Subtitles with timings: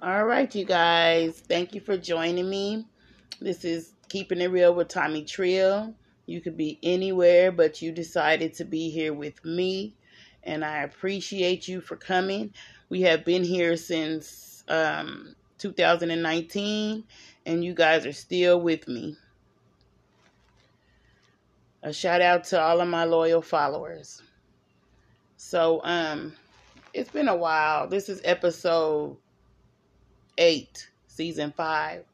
[0.00, 1.40] All right, you guys.
[1.40, 2.86] Thank you for joining me.
[3.40, 5.92] This is Keeping It Real with Tomii Trill.
[6.24, 9.96] You could be anywhere, but you decided to be here with me,
[10.44, 12.54] and I appreciate you for coming.
[12.88, 17.02] We have been here since um, 2019,
[17.46, 19.16] and you guys are still with me.
[21.82, 24.22] A shout out to all of my loyal followers.
[25.38, 26.34] So, um,
[26.94, 27.88] it's been a while.
[27.88, 29.16] This is episode
[30.38, 32.04] 8, season 5.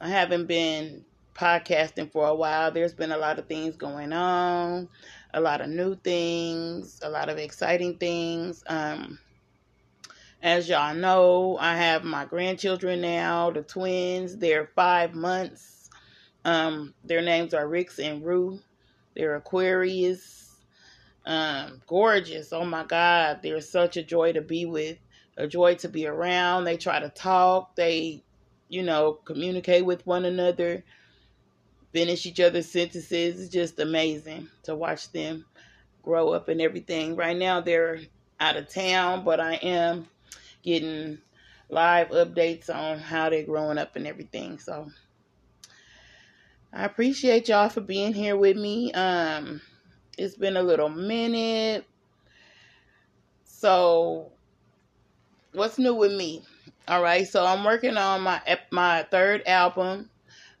[0.00, 2.72] I haven't been podcasting for a while.
[2.72, 4.88] There's been a lot of things going on,
[5.34, 8.64] a lot of new things, a lot of exciting things.
[8.66, 9.18] Um,
[10.42, 14.38] as y'all know, I have my grandchildren now, the twins.
[14.38, 15.90] They're five months.
[16.46, 18.58] Um, their names are Rix and Rue.
[19.14, 20.56] They're Aquarius.
[21.26, 22.54] Um, gorgeous.
[22.54, 23.40] Oh my God.
[23.42, 24.96] They're such a joy to be with
[25.36, 26.64] a joy to be around.
[26.64, 27.74] They try to talk.
[27.76, 28.22] They,
[28.68, 30.84] you know, communicate with one another,
[31.92, 33.40] finish each other's sentences.
[33.40, 35.44] It's just amazing to watch them
[36.02, 37.16] grow up and everything.
[37.16, 38.00] Right now, they're
[38.38, 40.08] out of town, but I am
[40.62, 41.18] getting
[41.68, 44.58] live updates on how they're growing up and everything.
[44.58, 44.90] So
[46.72, 48.92] I appreciate y'all for being here with me.
[48.92, 49.60] Um,
[50.18, 51.84] it's been a little minute.
[53.44, 54.32] So
[55.52, 56.42] what's new with me?
[56.88, 60.10] All right, so I'm working on my my third album.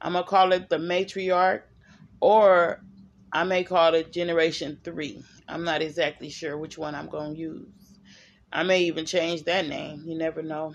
[0.00, 1.62] I'm gonna call it the Matriarch,
[2.20, 2.82] or
[3.32, 5.24] I may call it Generation Three.
[5.48, 7.68] I'm not exactly sure which one I'm gonna use.
[8.52, 10.02] I may even change that name.
[10.06, 10.74] You never know.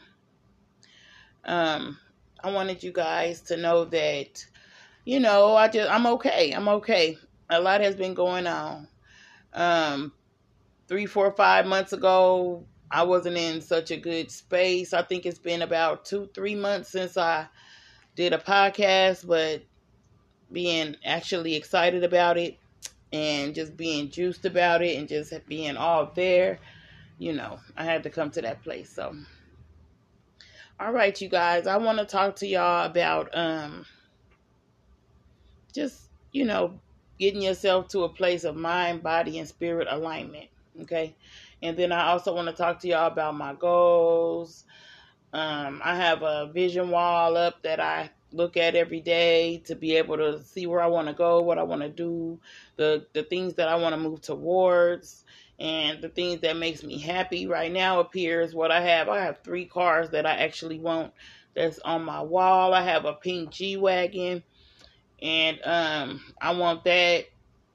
[1.43, 1.97] Um,
[2.43, 4.45] I wanted you guys to know that,
[5.03, 6.51] you know, I just I'm okay.
[6.51, 7.17] I'm okay.
[7.49, 8.87] A lot has been going on.
[9.53, 10.13] Um,
[10.87, 14.93] three, four, five months ago, I wasn't in such a good space.
[14.93, 17.45] I think it's been about two, three months since I
[18.15, 19.63] did a podcast, but
[20.49, 22.57] being actually excited about it
[23.11, 26.57] and just being juiced about it and just being all there,
[27.17, 28.89] you know, I had to come to that place.
[28.89, 29.13] So,
[30.79, 33.85] all right, you guys, I want to talk to y'all about um
[35.73, 36.79] just, you know,
[37.19, 40.47] getting yourself to a place of mind, body, and spirit alignment.
[40.83, 41.13] Okay.
[41.65, 44.65] And then I also want to talk to y'all about my goals.
[45.33, 49.95] Um, I have a vision wall up that I look at every day to be
[49.95, 52.39] able to see where I want to go, what I want to do,
[52.75, 55.25] the the things that I want to move towards,
[55.59, 57.47] and the things that makes me happy.
[57.47, 59.09] Right now appears what I have.
[59.09, 61.13] I have three cars that I actually want
[61.55, 62.75] that's on my wall.
[62.75, 64.43] I have a pink G wagon,
[65.19, 67.25] and um, I want that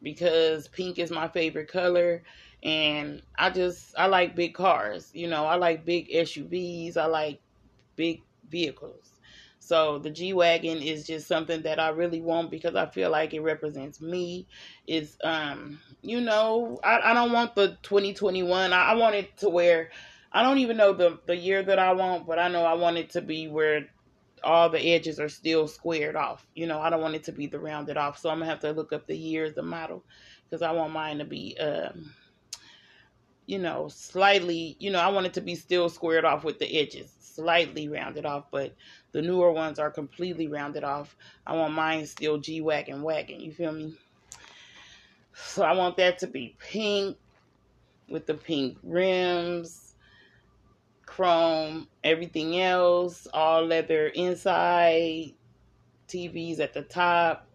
[0.01, 2.23] because pink is my favorite color
[2.63, 5.11] and I just I like big cars.
[5.15, 6.97] You know, I like big SUVs.
[6.97, 7.41] I like
[7.97, 9.13] big vehicles.
[9.59, 13.35] So the G wagon is just something that I really want because I feel like
[13.35, 14.49] it represents me.
[14.87, 18.73] It's um, you know, I, I don't want the 2021.
[18.73, 19.91] I, I want it to where
[20.33, 22.99] I don't even know the the year that I want, but I know I want
[22.99, 23.87] it to be where
[24.43, 26.47] all the edges are still squared off.
[26.55, 28.19] You know, I don't want it to be the rounded off.
[28.19, 30.05] So I'm gonna have to look up the years, the model,
[30.49, 32.15] because I want mine to be um
[33.47, 36.79] you know, slightly, you know, I want it to be still squared off with the
[36.79, 38.75] edges, slightly rounded off, but
[39.13, 41.17] the newer ones are completely rounded off.
[41.47, 43.95] I want mine still G wagon wagon, you feel me?
[45.33, 47.17] So I want that to be pink
[48.09, 49.95] with the pink rims,
[51.07, 55.33] chrome, everything else, all leather inside,
[56.09, 57.47] TVs at the top,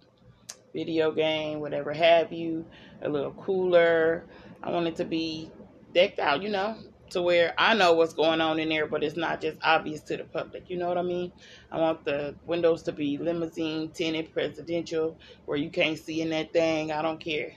[0.73, 2.65] video game, whatever have you,
[3.01, 4.25] a little cooler.
[4.61, 5.51] I want it to be
[5.95, 6.77] decked out, you know,
[7.09, 10.17] to where I know what's going on in there, but it's not just obvious to
[10.17, 10.69] the public.
[10.69, 11.31] You know what I mean?
[11.71, 16.51] I want the windows to be limousine, tinted, presidential, where you can't see in that
[16.53, 16.91] thing.
[16.91, 17.53] I don't care.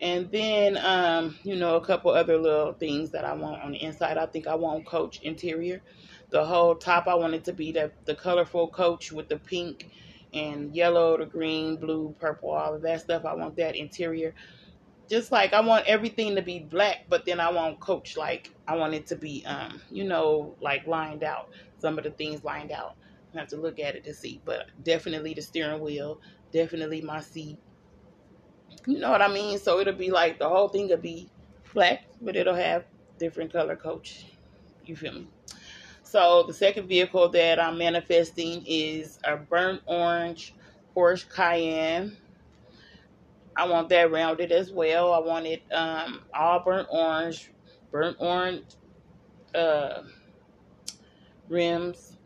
[0.00, 3.82] And then, um, you know, a couple other little things that I want on the
[3.82, 4.18] inside.
[4.18, 5.82] I think I want coach interior.
[6.30, 9.88] The whole top, I want it to be the, the colorful coach with the pink
[10.34, 13.24] and yellow, the green, blue, purple, all of that stuff.
[13.24, 14.34] I want that interior
[15.08, 18.76] just like I want everything to be black, but then I want coach like I
[18.76, 21.50] want it to be um, you know, like lined out.
[21.78, 22.96] Some of the things lined out.
[23.34, 24.40] I have to look at it to see.
[24.44, 26.20] But definitely the steering wheel,
[26.52, 27.58] definitely my seat.
[28.86, 29.58] You know what I mean?
[29.58, 31.28] So it'll be like the whole thing will be
[31.74, 32.84] black, but it'll have
[33.18, 34.24] different color coach.
[34.84, 35.28] You feel me?
[36.02, 40.54] So the second vehicle that I'm manifesting is a burnt orange
[40.96, 42.16] Porsche Cayenne
[43.56, 45.14] I want that rounded as well.
[45.14, 47.50] I want it um, all burnt orange,
[47.90, 48.64] burnt orange,
[49.54, 50.02] uh,
[51.48, 52.16] rims,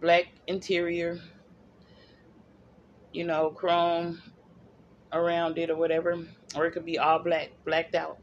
[0.00, 1.20] black interior,
[3.12, 4.22] you know, chrome
[5.12, 6.18] around it or whatever,
[6.54, 8.18] or it could be all black, blacked out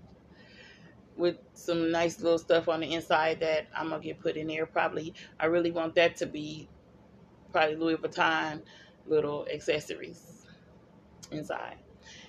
[1.16, 4.66] with some nice little stuff on the inside that I'm gonna get put in there.
[4.66, 6.68] Probably, I really want that to be
[7.52, 8.64] probably Louis Vuitton
[9.06, 10.43] little accessories
[11.34, 11.78] inside.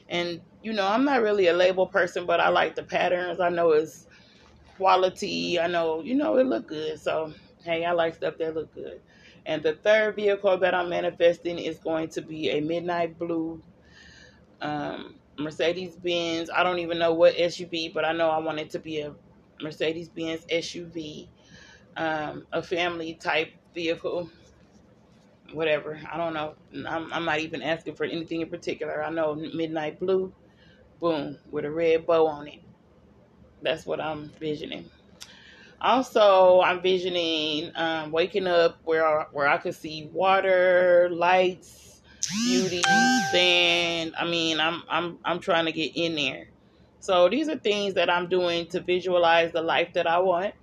[0.09, 3.41] And you know, I'm not really a label person, but I like the patterns.
[3.41, 4.07] I know it's
[4.77, 5.61] quality.
[5.61, 7.01] I know, you know, it look good.
[7.01, 7.35] So
[7.65, 9.03] hey, I like stuff that look good.
[9.47, 13.63] And the third vehicle that I'm manifesting is going to be a midnight blue
[14.63, 16.51] um, Mercedes Benz.
[16.55, 19.15] I don't even know what SUV, but I know I want it to be a
[19.63, 21.29] Mercedes Benz SUV,
[21.97, 24.31] um, a family type vehicle.
[25.53, 26.01] Whatever.
[26.11, 26.55] I don't know.
[26.89, 29.05] I'm, I'm not even asking for anything in particular.
[29.05, 30.33] I know midnight blue,
[31.01, 32.61] boom, with a red bow on it.
[33.63, 34.91] That's what I'm visioning.
[35.81, 42.01] Also, I'm visioning um, waking up where where I could see water, lights,
[42.31, 42.83] beauty,
[43.31, 44.15] sand.
[44.19, 46.49] I mean, I'm I'm I'm trying to get in there.
[47.01, 50.55] So these are things that I'm doing to visualize the life that I want.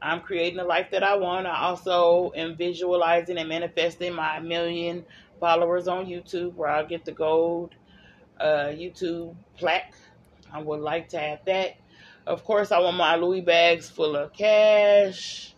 [0.00, 1.46] I'm creating the life that I want.
[1.46, 5.04] I also am visualizing and manifesting my million
[5.40, 7.74] followers on YouTube, where I'll get the gold
[8.38, 9.94] uh, YouTube plaque.
[10.52, 11.76] I would like to have that.
[12.26, 15.54] Of course, I want my Louis bags full of cash.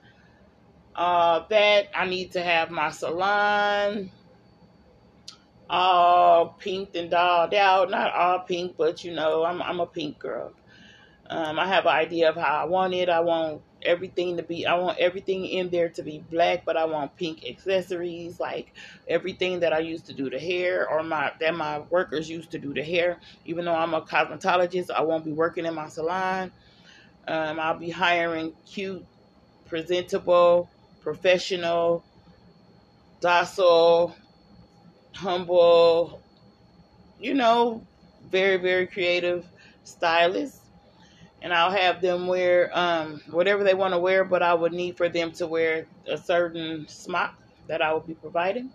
[0.94, 4.10] Uh, that I need to have my salon
[5.70, 7.90] all pink and dolled out.
[7.90, 10.52] Not all pink, but you know, I'm I'm a pink girl.
[11.30, 13.08] Um, I have an idea of how I want it.
[13.08, 14.66] I want everything to be.
[14.66, 18.72] I want everything in there to be black, but I want pink accessories, like
[19.08, 22.58] everything that I used to do the hair, or my that my workers used to
[22.58, 23.18] do the hair.
[23.44, 26.52] Even though I'm a cosmetologist, I won't be working in my salon.
[27.26, 29.04] Um, I'll be hiring cute,
[29.66, 30.70] presentable,
[31.00, 32.04] professional,
[33.20, 34.16] docile,
[35.14, 36.20] humble,
[37.20, 37.86] you know,
[38.30, 39.46] very, very creative
[39.84, 40.67] stylists.
[41.40, 44.96] And I'll have them wear um, whatever they want to wear, but I would need
[44.96, 47.34] for them to wear a certain smock
[47.68, 48.72] that I will be providing.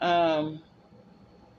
[0.00, 0.62] Um,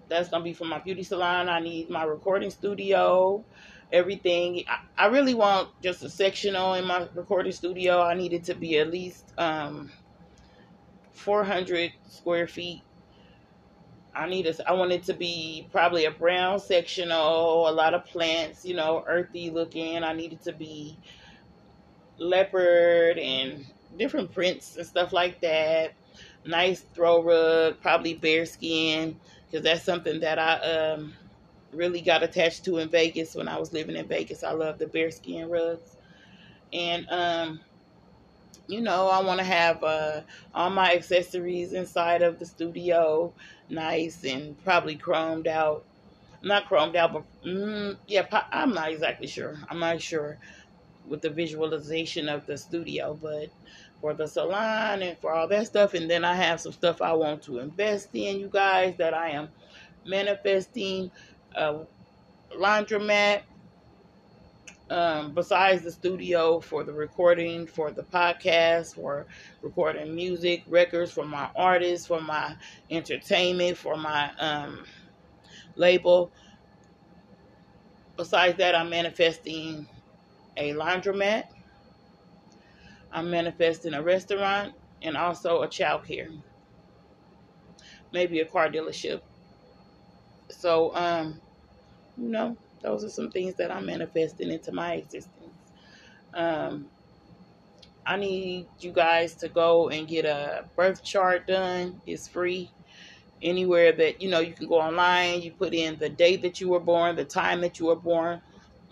[0.10, 1.48] that's going to be for my beauty salon.
[1.48, 3.46] I need my recording studio
[3.92, 4.64] everything.
[4.68, 8.02] I, I really want just a sectional in my recording studio.
[8.02, 9.92] I need it to be at least um,
[11.14, 12.84] 400 square feet.
[14.14, 18.06] I need a, I want it to be probably a brown sectional, a lot of
[18.06, 20.04] plants, you know, earthy looking.
[20.04, 20.98] I need it to be
[22.18, 23.66] leopard and
[23.98, 25.94] different prints and stuff like that.
[26.46, 31.14] Nice throw rug, probably bear skin, because that's something that I um
[31.72, 34.44] really got attached to in Vegas when I was living in Vegas.
[34.44, 35.96] I love the bearskin rugs.
[36.74, 37.62] And um
[38.68, 40.22] you know, I want to have uh,
[40.56, 43.34] all my accessories inside of the studio,
[43.72, 45.84] nice and probably chromed out.
[46.44, 49.58] Not chromed out, but mm, yeah, I'm not exactly sure.
[49.70, 50.38] I'm not sure
[51.08, 53.50] with the visualization of the studio, but
[54.02, 57.14] for the salon and for all that stuff, and then I have some stuff I
[57.14, 59.50] want to invest in, you guys, that I am
[60.06, 61.12] manifesting
[61.56, 61.82] a
[62.58, 63.42] laundromat
[64.92, 69.28] um, besides the studio for the recording, for the podcast, for
[69.62, 72.56] recording music, records for my artists, for my
[72.92, 74.86] entertainment, for my um,
[75.76, 76.32] label.
[78.18, 79.88] Besides that, I'm manifesting
[80.58, 81.46] a laundromat.
[83.12, 86.30] I'm manifesting a restaurant and also a child care.
[88.14, 89.22] Maybe a car dealership
[90.52, 91.42] so, um,
[92.18, 95.56] you know, those are some things that I'm manifesting into my existence.
[96.34, 96.90] Um,
[98.06, 102.02] I need you guys to go and get a birth chart done.
[102.06, 102.72] It's free.
[103.42, 106.70] Anywhere that, you know, you can go online, you put in the date that you
[106.70, 108.42] were born, the time that you were born,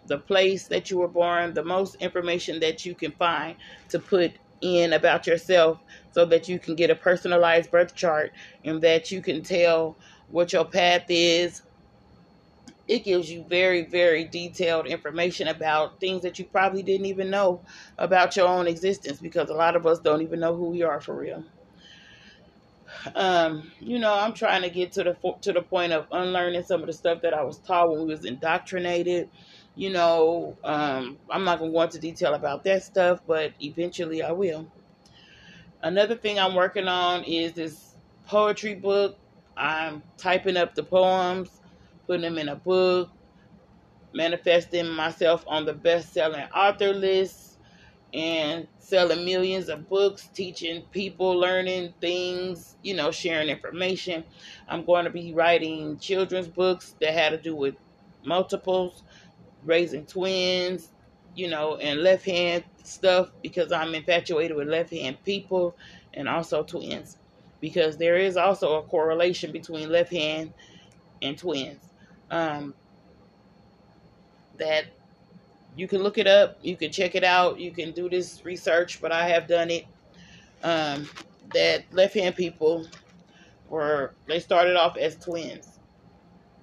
[0.07, 3.57] the place that you were born, the most information that you can find
[3.89, 5.79] to put in about yourself
[6.11, 8.31] so that you can get a personalized birth chart
[8.65, 9.97] and that you can tell
[10.29, 11.61] what your path is.
[12.89, 17.61] It gives you very, very detailed information about things that you probably didn't even know
[17.99, 21.01] about your own existence because a lot of us don't even know who we are
[21.01, 21.45] for real.
[23.15, 26.81] Um, you know, I'm trying to get to the to the point of unlearning some
[26.81, 29.29] of the stuff that I was taught when we was indoctrinated.
[29.75, 34.33] You know, um, I'm not gonna go into detail about that stuff, but eventually I
[34.33, 34.67] will.
[35.81, 39.17] Another thing I'm working on is this poetry book
[39.57, 41.58] I'm typing up the poems,
[42.09, 43.11] putting them in a book,
[44.13, 47.49] manifesting myself on the best selling author list.
[48.13, 54.25] and selling millions of books, teaching people, learning things, you know, sharing information.
[54.67, 57.75] I'm going to be writing children's books that had to do with
[58.25, 59.03] multiples,
[59.63, 60.93] raising twins,
[61.35, 65.77] you know, and left hand stuff because I'm infatuated with left hand people
[66.13, 67.17] and also twins
[67.61, 70.53] because there is also a correlation between left hand
[71.21, 71.88] and twins.
[72.31, 72.73] Um,
[74.57, 74.85] that
[75.75, 79.01] you can look it up, you can check it out, you can do this research,
[79.01, 79.85] but I have done it.
[80.63, 81.09] Um,
[81.53, 82.85] that left hand people
[83.69, 85.79] were they started off as twins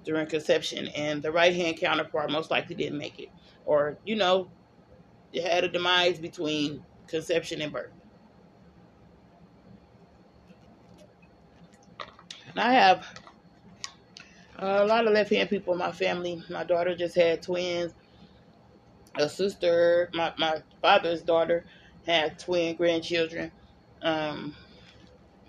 [0.05, 3.29] during conception, and the right hand counterpart most likely didn't make it,
[3.65, 4.49] or you know,
[5.33, 7.91] it had a demise between conception and birth.
[12.51, 13.05] And I have
[14.57, 16.43] a lot of left hand people in my family.
[16.49, 17.93] My daughter just had twins.
[19.15, 21.65] A sister, my, my father's daughter,
[22.05, 23.51] had twin grandchildren.
[24.01, 24.55] Um,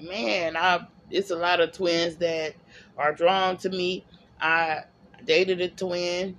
[0.01, 2.55] man, I it's a lot of twins that
[2.97, 4.05] are drawn to me.
[4.41, 4.85] I
[5.25, 6.39] dated a twin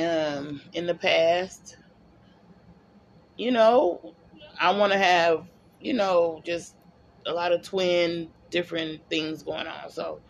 [0.00, 1.76] um, in the past.
[3.36, 4.14] You know,
[4.60, 5.46] I want to have,
[5.80, 6.74] you know, just
[7.26, 9.90] a lot of twin different things going on.
[9.90, 10.20] So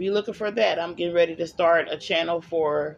[0.00, 0.80] be looking for that.
[0.80, 2.96] I'm getting ready to start a channel for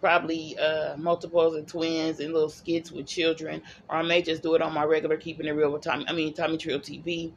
[0.00, 4.54] probably uh, multiples and twins and little skits with children, or I may just do
[4.54, 6.06] it on my regular Keeping It Real with Tomii.
[6.08, 7.32] I mean Tomii Trill TV,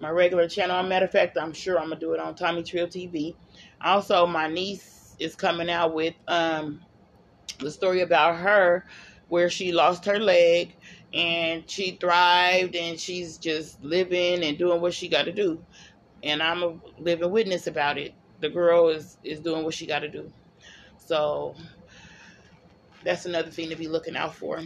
[0.00, 0.82] my regular channel.
[0.82, 3.36] matter of fact, I'm sure I'm gonna do it on Tomii Trill TV.
[3.80, 6.80] Also, my niece is coming out with um,
[7.60, 8.84] the story about her
[9.28, 10.74] where she lost her leg
[11.14, 15.62] and she thrived and she's just living and doing what she got to do
[16.22, 18.14] and I'm a living witness about it.
[18.40, 20.30] The girl is is doing what she got to do.
[20.96, 21.54] So
[23.04, 24.60] that's another thing to be looking out for.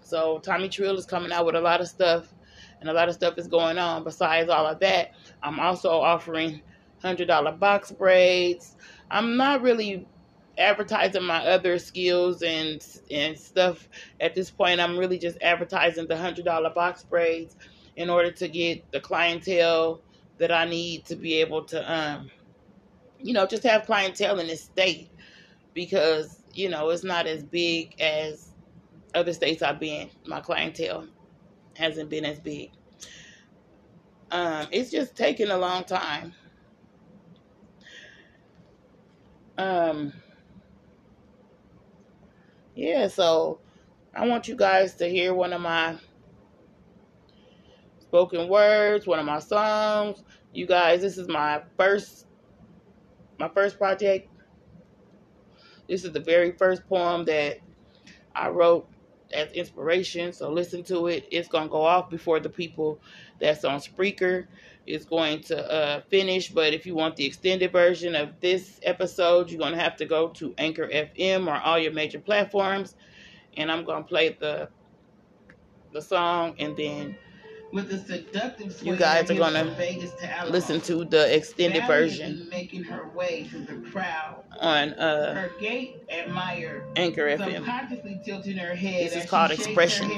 [0.00, 2.32] So Tomii Trill is coming out with a lot of stuff,
[2.80, 4.04] and a lot of stuff is going on.
[4.04, 5.12] Besides all of that,
[5.42, 6.62] I'm also offering
[7.02, 8.76] hundred dollar box braids.
[9.10, 10.06] I'm not really
[10.58, 13.88] advertising my other skills and and stuff
[14.20, 14.80] at this point.
[14.80, 17.56] I'm really just advertising the hundred dollar box braids
[17.96, 20.00] in order to get the clientele
[20.38, 22.30] that I need to be able to, um,
[23.18, 25.10] you know, just have clientele in this state
[25.74, 28.52] because, you know, it's not as big as
[29.14, 30.10] other states I've been.
[30.26, 31.06] My clientele
[31.76, 32.70] hasn't been as big.
[34.30, 36.34] Um, it's just taking a long time.
[39.58, 40.12] Um,
[42.74, 43.60] yeah, so
[44.14, 45.96] I want you guys to hear one of my
[48.08, 50.22] spoken words, one of my songs.
[50.52, 52.26] You guys, this is my first
[53.38, 54.30] my first project.
[55.88, 57.58] This is the very first poem that
[58.34, 58.88] I wrote
[59.32, 60.32] as inspiration.
[60.32, 61.26] So listen to it.
[61.30, 63.00] It's gonna go off before the people
[63.40, 64.46] that's on Spreaker
[64.86, 66.48] is going to uh, finish.
[66.48, 70.28] But if you want the extended version of this episode, you're gonna have to go
[70.28, 72.94] to Anchor FM or all your major platforms,
[73.56, 74.68] and I'm gonna play the
[75.92, 77.16] the song and then
[77.72, 82.48] with a seductive you guys are gonna to listen to the extended Valerie version.
[82.50, 87.56] Making her way through the crowd on uh, her gait admired, Anchor FM.
[87.56, 89.06] Subconsciously tilting her head.
[89.06, 90.10] This is called expression.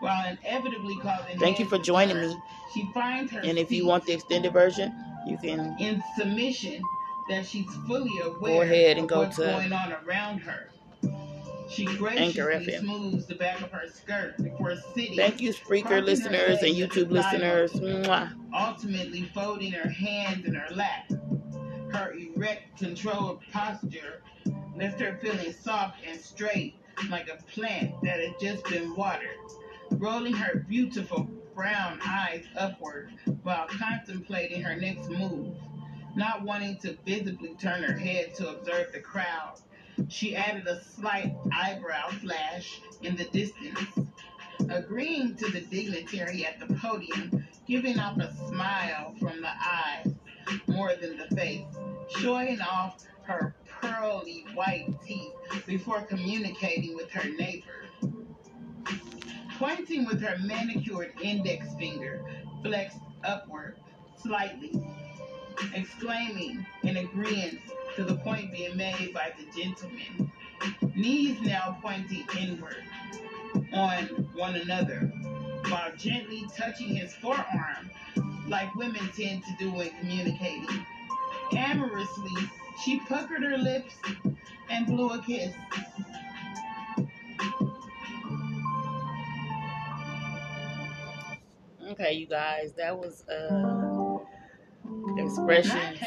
[0.00, 2.36] While inevitably causing Thank you for joining her, me.
[2.72, 4.94] She finds her and if you want the extended version,
[5.26, 6.80] you can in submission
[7.28, 10.70] that she's fully aware go ahead and go what's to going on around her.
[11.68, 15.16] She graciously smooths the back of her skirt before sitting.
[15.16, 17.72] Thank you, Spreaker listeners and YouTube listeners.
[17.72, 18.32] Mwah.
[18.54, 21.10] Ultimately, folding her hands in her lap.
[21.92, 24.22] Her erect, controlled posture
[24.76, 26.76] left her feeling soft and straight,
[27.10, 29.36] like a plant that had just been watered.
[29.92, 35.54] Rolling her beautiful brown eyes upward while contemplating her next move,
[36.16, 39.58] not wanting to visibly turn her head to observe the crowd
[40.08, 43.78] she added a slight eyebrow flash in the distance,
[44.70, 50.14] agreeing to the dignitary at the podium, giving off a smile from the eyes
[50.68, 51.66] more than the face,
[52.18, 55.32] showing off her pearly white teeth
[55.66, 57.88] before communicating with her neighbor.
[59.58, 62.24] Pointing with her manicured index finger,
[62.62, 63.76] flexed upward
[64.16, 64.72] slightly,
[65.74, 67.60] exclaiming in agreement
[67.96, 70.30] to the point being made by the gentleman,
[70.94, 72.84] knees now pointing inward
[73.72, 75.12] on one another,
[75.68, 77.90] while gently touching his forearm
[78.48, 80.86] like women tend to do when communicating.
[81.52, 82.50] Amorously,
[82.84, 83.94] she puckered her lips
[84.70, 85.54] and blew a kiss.
[91.90, 94.07] Okay, you guys, that was uh
[95.16, 96.00] expressions.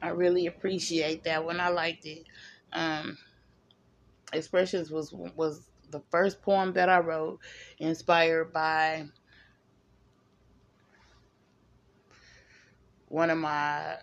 [0.00, 1.60] I really appreciate that one.
[1.60, 2.26] I liked it.
[2.72, 3.18] Um
[4.32, 7.40] expressions was was the first poem that I wrote,
[7.78, 9.06] inspired by
[13.08, 13.98] one of my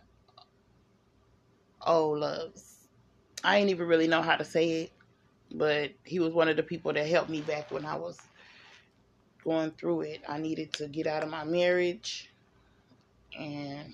[1.86, 2.88] old loves.
[3.44, 4.92] I ain't even really know how to say it,
[5.52, 8.20] but he was one of the people that helped me back when I was
[9.44, 10.22] going through it.
[10.28, 12.30] I needed to get out of my marriage,
[13.40, 13.94] and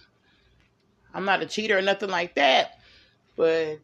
[1.14, 2.80] I'm not a cheater or nothing like that,
[3.36, 3.80] but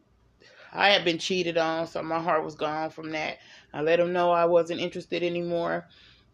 [0.72, 3.38] I had been cheated on, so my heart was gone from that.
[3.72, 5.86] I let him know I wasn't interested anymore.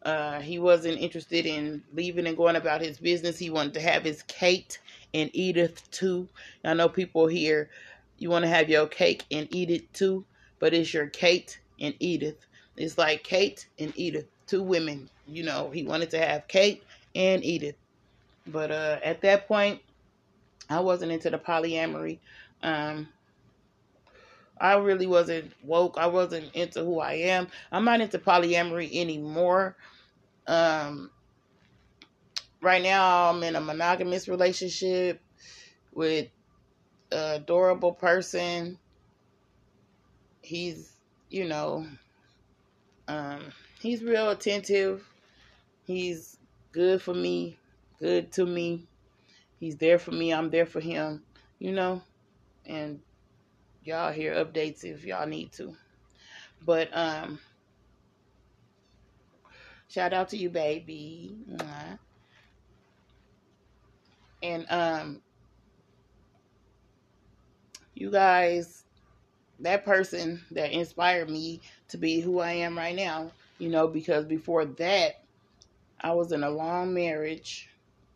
[0.02, 3.38] Uh, he wasn't interested in leaving and going about his business.
[3.38, 4.78] He wanted to have his Kate
[5.12, 6.28] and Edith too.
[6.64, 7.70] I know people here,
[8.18, 10.24] you want to have your cake and eat it too,
[10.58, 12.46] but it's your Kate and Edith.
[12.76, 15.10] It's like Kate and Edith, two women.
[15.26, 17.76] You know, he wanted to have Kate and Edith.
[18.50, 19.80] But uh, at that point,
[20.70, 22.18] I wasn't into the polyamory.
[22.62, 23.08] Um,
[24.60, 25.96] I really wasn't woke.
[25.98, 27.48] I wasn't into who I am.
[27.70, 29.76] I'm not into polyamory anymore.
[30.46, 31.10] Um,
[32.60, 35.20] right now, I'm in a monogamous relationship
[35.92, 36.28] with
[37.12, 38.78] an adorable person.
[40.42, 40.92] He's,
[41.28, 41.86] you know,
[43.06, 45.06] um, he's real attentive.
[45.86, 46.36] He's
[46.72, 47.58] good for me,
[47.98, 48.86] good to me.
[49.58, 50.32] He's there for me.
[50.32, 51.22] I'm there for him,
[51.58, 52.02] you know,
[52.66, 53.00] and
[53.82, 55.74] y'all hear updates if y'all need to.
[56.64, 57.40] But um
[59.88, 61.36] shout out to you, baby.
[64.42, 65.22] And um
[67.94, 68.84] you guys
[69.60, 74.24] that person that inspired me to be who I am right now, you know, because
[74.24, 75.24] before that
[76.00, 77.68] I was in a long marriage,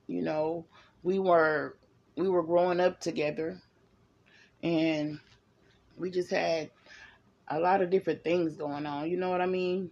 [0.06, 0.64] you know,
[1.02, 1.76] we were
[2.16, 3.60] we were growing up together
[4.62, 5.18] and
[5.98, 6.70] we just had
[7.48, 9.10] a lot of different things going on.
[9.10, 9.90] You know what I mean?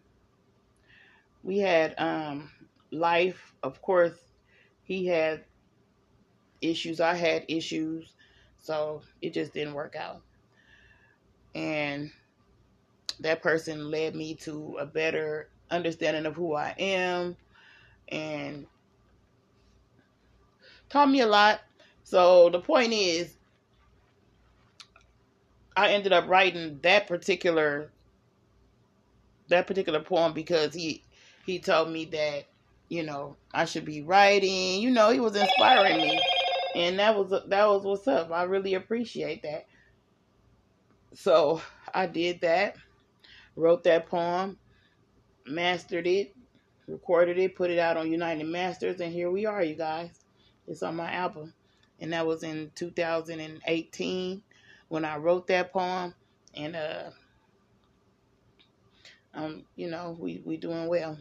[1.42, 2.50] We had um,
[2.90, 4.18] life, of course.
[4.82, 5.44] He had
[6.60, 7.00] issues.
[7.00, 8.12] I had issues,
[8.58, 10.22] so it just didn't work out.
[11.54, 12.10] And
[13.20, 17.36] that person led me to a better understanding of who I am,
[18.08, 18.66] and
[20.90, 21.60] taught me a lot.
[22.02, 23.36] So the point is,
[25.76, 27.90] I ended up writing that particular
[29.48, 31.04] that particular poem because he
[31.46, 32.44] he told me that
[32.88, 34.82] you know I should be writing.
[34.82, 36.20] You know, he was inspiring me,
[36.74, 38.30] and that was that was what's up.
[38.30, 39.66] I really appreciate that.
[41.14, 41.60] So
[41.92, 42.76] I did that,
[43.56, 44.58] wrote that poem,
[45.46, 46.34] mastered it,
[46.86, 50.19] recorded it, put it out on United Masters, and here we are, you guys.
[50.70, 51.52] It's on my album,
[52.00, 54.42] and that was in 2018
[54.88, 56.14] when I wrote that poem,
[56.54, 57.10] and uh,
[59.34, 61.18] um, you know, we we doing well.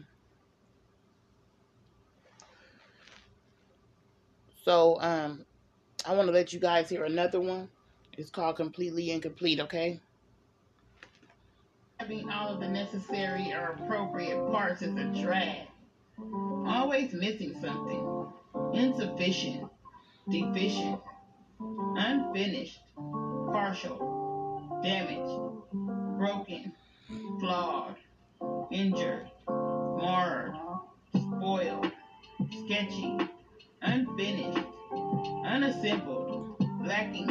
[4.64, 5.44] So um,
[6.06, 7.68] I want to let you guys hear another one.
[8.16, 9.58] It's called Completely Incomplete.
[9.58, 9.98] Okay.
[11.98, 15.69] Having all of the necessary or appropriate parts is a drag.
[16.66, 18.26] Always missing something.
[18.74, 19.68] Insufficient.
[20.30, 21.00] Deficient.
[21.60, 22.80] Unfinished.
[23.52, 25.40] Partial, damaged,
[26.18, 26.72] broken,
[27.40, 27.96] flawed,
[28.70, 30.54] injured, marred,
[31.14, 31.90] spoiled,
[32.64, 33.18] sketchy,
[33.82, 34.64] unfinished,
[35.44, 37.26] unassembled, lacking,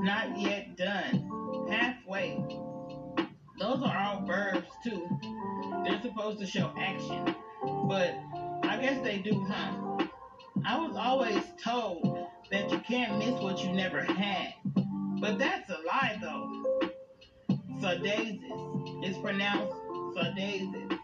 [0.00, 2.44] not yet done, halfway.
[3.60, 5.08] Those are all verbs too.
[5.84, 8.14] They're supposed to show action, but
[8.64, 10.06] I guess they do, huh?
[10.64, 14.54] I was always told that you can't miss what you never had.
[15.20, 16.88] But that's a lie, though.
[17.80, 19.74] Sardasis is pronounced
[20.16, 20.98] sardasis.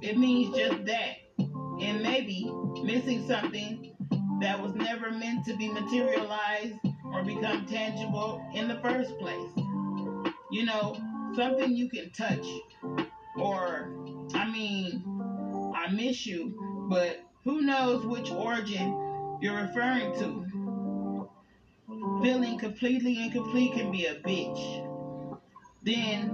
[0.00, 1.16] It means just that.
[1.38, 2.50] And maybe
[2.82, 3.96] missing something
[4.40, 6.74] that was never meant to be materialized
[7.12, 9.50] or become tangible in the first place.
[10.50, 10.96] You know,
[11.34, 12.46] something you can touch.
[13.36, 13.90] Or,
[14.34, 15.13] I mean,
[15.84, 20.44] I miss you, but who knows which origin you're referring to?
[22.22, 25.38] feeling completely incomplete can be a bitch.
[25.82, 26.28] Then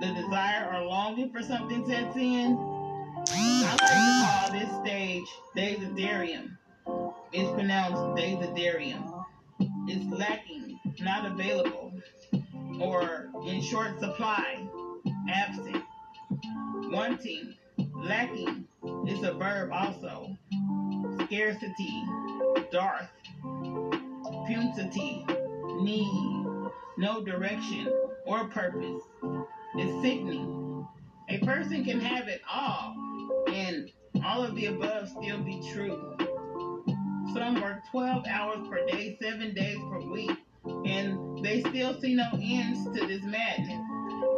[0.00, 2.56] the desire or longing for something sets in.
[3.28, 6.56] I like to call this stage desiderium.
[7.32, 9.24] It's pronounced desiderium.
[9.88, 11.92] It's lacking, not available,
[12.80, 14.68] or in short supply,
[15.30, 15.82] absent,
[16.90, 17.54] wanting,
[18.00, 18.66] lacking,
[19.06, 20.36] is a verb also.
[21.24, 22.04] Scarcity,
[22.72, 23.10] dearth,
[24.46, 25.24] punctity,
[25.80, 27.92] need, no direction
[28.26, 29.02] or purpose.
[29.76, 30.86] It's sickening.
[31.28, 32.96] A person can have it all
[33.52, 33.90] and
[34.24, 36.16] all of the above still be true.
[37.32, 40.36] Some work 12 hours per day, seven days per week,
[40.84, 43.80] and they still see no ends to this madness.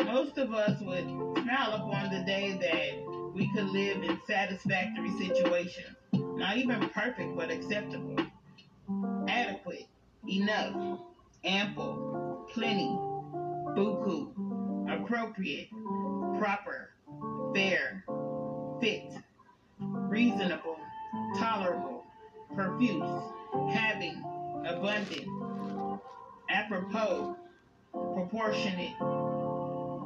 [0.05, 1.05] Most of us would
[1.43, 3.02] smile upon the day that
[3.35, 5.97] we could live in satisfactory situations.
[6.13, 8.17] Not even perfect, but acceptable.
[9.29, 9.87] Adequate,
[10.29, 11.01] enough,
[11.45, 12.89] ample, plenty,
[13.75, 14.33] buku,
[14.91, 15.69] appropriate,
[16.39, 16.91] proper,
[17.55, 18.05] fair,
[18.81, 19.15] fit,
[19.79, 20.77] reasonable,
[21.39, 22.05] tolerable,
[22.55, 23.23] profuse,
[23.73, 24.23] having,
[24.67, 25.27] abundant,
[26.51, 27.37] apropos,
[27.93, 28.99] proportionate,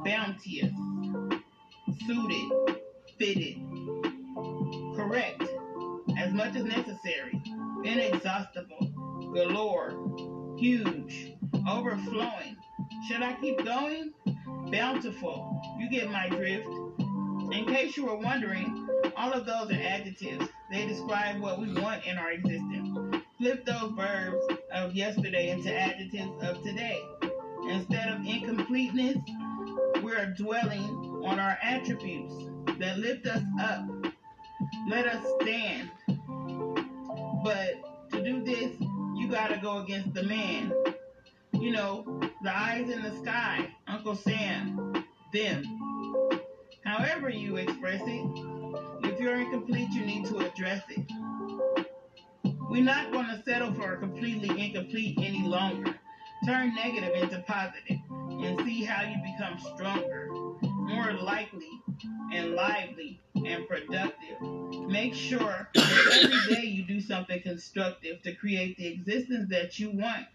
[0.05, 0.71] bounteous,
[2.05, 2.77] suited,
[3.17, 3.57] fitted,
[4.95, 5.43] correct,
[6.17, 7.41] as much as necessary,
[7.83, 11.33] inexhaustible, galore, huge,
[11.69, 12.57] overflowing.
[13.07, 14.13] Should I keep going?
[14.71, 15.61] Bountiful.
[15.79, 16.67] You get my drift.
[17.51, 20.47] In case you were wondering, all of those are adjectives.
[20.69, 23.23] They describe what we want in our existence.
[23.37, 27.01] Flip those verbs of yesterday into adjectives of today.
[27.69, 29.17] Instead of incompleteness,
[30.03, 32.33] we're dwelling on our attributes
[32.79, 33.87] that lift us up.
[34.89, 35.89] Let us stand.
[37.43, 38.75] But to do this,
[39.15, 40.73] you gotta go against the man.
[41.53, 45.63] You know, the eyes in the sky, Uncle Sam, them.
[46.83, 48.47] However you express it,
[49.03, 51.05] if you're incomplete, you need to address it.
[52.69, 55.95] We're not going to settle for a completely incomplete any longer.
[56.45, 60.29] Turn negative into positive and see how you become stronger,
[60.61, 61.81] more likely
[62.33, 64.41] and lively and productive.
[64.87, 69.91] Make sure that every day you do something constructive to create the existence that you
[69.91, 70.25] want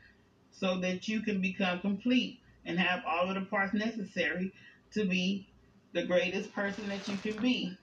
[0.51, 4.53] so that you can become complete and have all of the parts necessary
[4.93, 5.49] to be
[5.93, 7.77] the greatest person that you can be.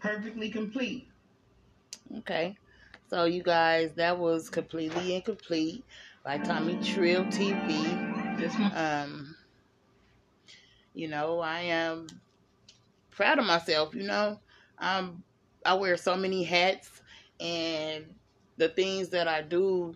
[0.00, 1.06] Perfectly complete.
[2.18, 2.56] Okay.
[3.08, 5.84] So, you guys, that was completely incomplete
[6.24, 8.06] by Tomii Trill TV.
[8.74, 9.36] Um,
[10.94, 12.06] you know, I am
[13.20, 13.94] proud of myself.
[13.94, 14.40] You know,
[14.78, 15.22] um,
[15.66, 17.02] I wear so many hats,
[17.38, 18.06] and
[18.56, 19.94] the things that I do,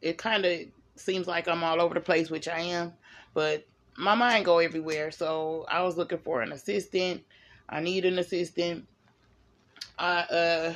[0.00, 0.58] it kind of
[0.96, 2.92] seems like I'm all over the place, which I am.
[3.32, 3.64] But
[3.96, 5.12] my mind go everywhere.
[5.12, 7.22] So I was looking for an assistant.
[7.68, 8.88] I need an assistant.
[10.00, 10.74] I uh,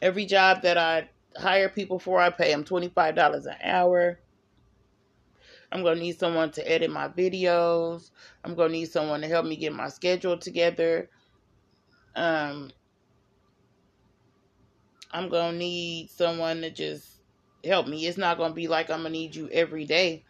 [0.00, 1.06] every job that I
[1.36, 4.18] hire people for, I pay them twenty five dollars an hour.
[5.74, 8.12] I'm gonna need someone to edit my videos.
[8.44, 11.10] I'm gonna need someone to help me get my schedule together.
[12.14, 12.70] Um,
[15.10, 17.20] I'm gonna need someone to just
[17.64, 18.06] help me.
[18.06, 20.22] It's not gonna be like I'm gonna need you every day,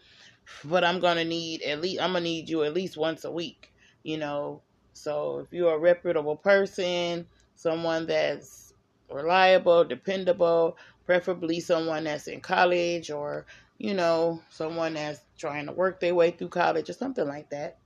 [0.64, 3.70] but I'm gonna need at least I'm gonna need you at least once a week.
[4.02, 4.62] You know,
[4.94, 8.72] so if you're a reputable person, someone that's
[9.10, 13.44] reliable, dependable, preferably someone that's in college or
[13.76, 17.78] you know someone that's trying to work their way through college or something like that.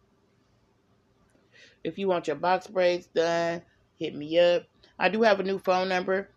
[1.85, 3.63] If you want your box braids done,
[3.99, 4.65] hit me up.
[4.99, 6.29] I do have a new phone number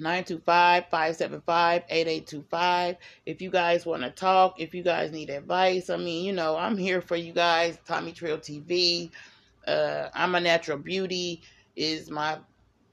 [0.00, 6.32] 925-575-8825 if you guys want to talk if you guys need advice i mean you
[6.32, 9.10] know i'm here for you guys tomii trill tv
[9.66, 11.42] uh, i'm a natural beauty
[11.76, 12.38] is my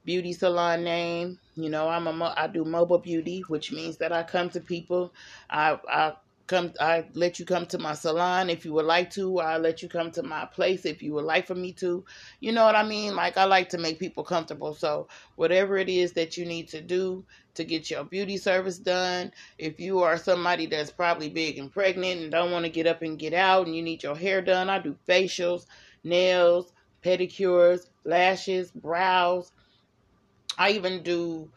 [0.04, 4.12] beauty salon name you know i'm a mo- i do mobile beauty which means that
[4.12, 5.12] i come to people
[5.50, 6.12] i i
[6.46, 9.40] come i let you come to my salon if you would like to.
[9.40, 12.04] I let you come to my place if you would like for me to.
[12.40, 13.14] You know what i mean?
[13.16, 14.74] Like i like to make people comfortable.
[14.74, 19.32] So whatever it is that you need to do to get your beauty service done
[19.58, 23.02] if you are somebody that's probably big and pregnant and don't want to get up
[23.02, 25.66] and get out and you need your hair done i do facials
[26.04, 29.52] nails pedicures lashes brows.
[30.58, 31.50] I even do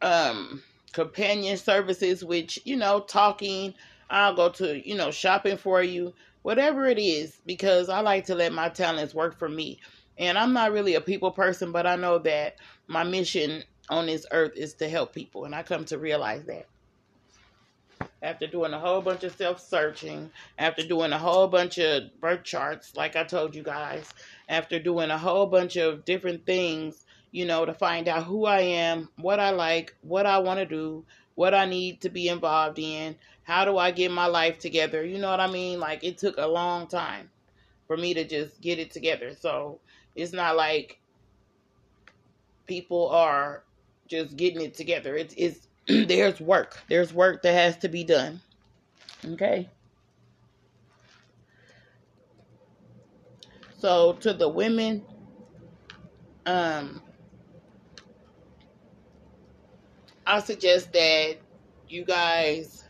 [0.00, 3.74] um companion services which you know talking
[4.12, 8.34] I'll go to, you know, shopping for you, whatever it is, because I like to
[8.34, 9.80] let my talents work for me.
[10.18, 14.26] And I'm not really a people person, but I know that my mission on this
[14.30, 15.46] earth is to help people.
[15.46, 16.66] And I come to realize that.
[18.22, 22.44] After doing a whole bunch of self searching, after doing a whole bunch of birth
[22.44, 24.12] charts, like I told you guys,
[24.48, 28.60] after doing a whole bunch of different things, you know, to find out who I
[28.60, 32.78] am, what I like, what I want to do, what I need to be involved
[32.78, 35.04] in, how do I get my life together?
[35.04, 35.80] You know what I mean?
[35.80, 37.30] Like it took a long time
[37.86, 39.34] for me to just get it together.
[39.38, 39.80] So
[40.14, 40.98] it's not like
[42.66, 43.64] people are
[44.08, 45.16] just getting it together.
[45.16, 45.68] It's it's
[46.08, 46.82] there's work.
[46.88, 48.40] There's work that has to be done.
[49.24, 49.68] Okay.
[53.78, 55.04] So to the women,
[56.46, 57.02] um,
[60.26, 61.36] I suggest that
[61.88, 62.84] you guys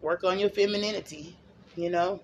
[0.00, 1.36] work on your femininity,
[1.76, 2.20] you know,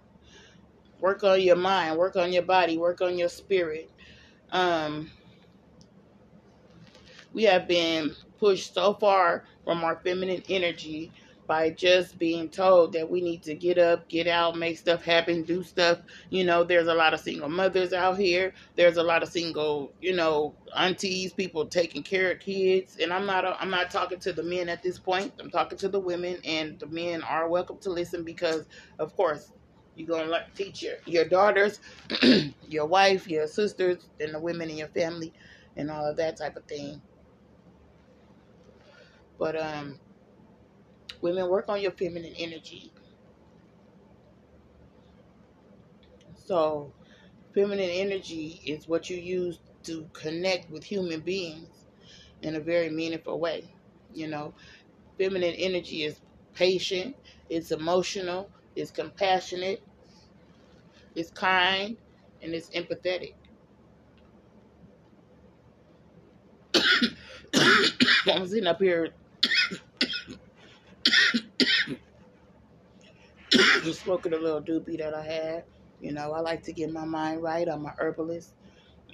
[1.00, 3.90] work on your mind, work on your body, work on your spirit.
[4.50, 5.10] Um,
[7.32, 11.12] we have been pushed so far from our feminine energy
[11.46, 15.44] by just being told that we need to get up, get out, make stuff happen,
[15.44, 16.00] do stuff.
[16.30, 18.54] You know, there's a lot of single mothers out here.
[18.76, 22.98] There's a lot of single, you know, aunties, people taking care of kids.
[23.00, 25.34] And I'm not I'm not talking to the men at this point.
[25.40, 28.66] I'm talking to the women and the men are welcome to listen because
[28.98, 29.52] of course
[29.96, 31.80] you're going to teach your, your daughters,
[32.68, 35.32] your wife, your sisters, and the women in your family
[35.76, 37.02] and all of that type of thing.
[39.38, 40.00] But um
[41.26, 42.92] Women, work on your feminine energy.
[46.36, 46.92] So,
[47.52, 51.88] feminine energy is what you use to connect with human beings
[52.42, 53.64] in a very meaningful way.
[54.14, 54.54] You know,
[55.18, 56.20] feminine energy is
[56.54, 57.16] patient,
[57.50, 59.82] it's emotional, it's compassionate,
[61.16, 61.96] it's kind,
[62.40, 63.34] and it's empathetic.
[68.32, 69.10] I'm sitting up here
[73.92, 75.64] smoking a little doobie that I had.
[76.00, 77.68] You know, I like to get my mind right.
[77.68, 78.54] I'm a herbalist,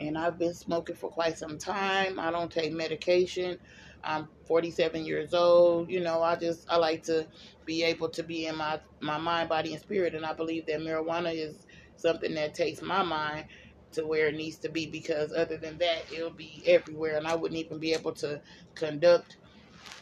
[0.01, 2.21] and I've been smoking for quite some time.
[2.21, 3.59] I don't take medication.
[4.05, 5.91] I'm 47 years old.
[5.91, 7.29] You know, I just I like to
[7.67, 10.81] be able to be in my my mind, body, and spirit, and I believe that
[10.81, 13.47] marijuana is something that takes my mind
[13.93, 17.37] to where it needs to be because other than that it'll be everywhere and I
[17.37, 18.41] wouldn't even be able to
[18.75, 19.39] conduct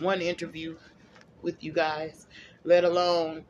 [0.00, 0.76] one interview
[1.42, 2.26] with you guys
[2.64, 3.44] let alone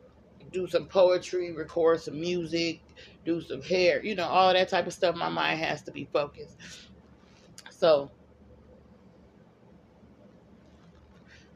[0.51, 2.81] do some poetry, record some music,
[3.25, 5.15] do some hair, you know, all that type of stuff.
[5.15, 6.57] My mind has to be focused.
[7.69, 8.11] So,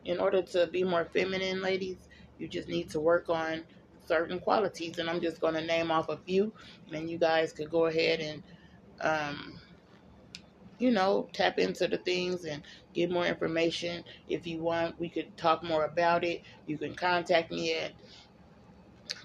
[0.05, 1.97] in order to be more feminine, ladies,
[2.37, 3.63] you just need to work on
[4.07, 4.99] certain qualities.
[4.99, 6.53] And I'm just going to name off a few,
[6.93, 8.43] and you guys could go ahead and,
[9.01, 9.59] um,
[10.77, 12.61] you know, tap into the things and
[12.93, 14.03] get more information.
[14.27, 16.43] If you want, we could talk more about it.
[16.67, 17.93] You can contact me at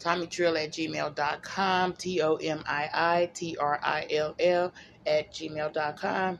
[0.00, 4.72] TomiiTrill at gmail.com, T O M I I T R I L L
[5.06, 6.38] at gmail.com.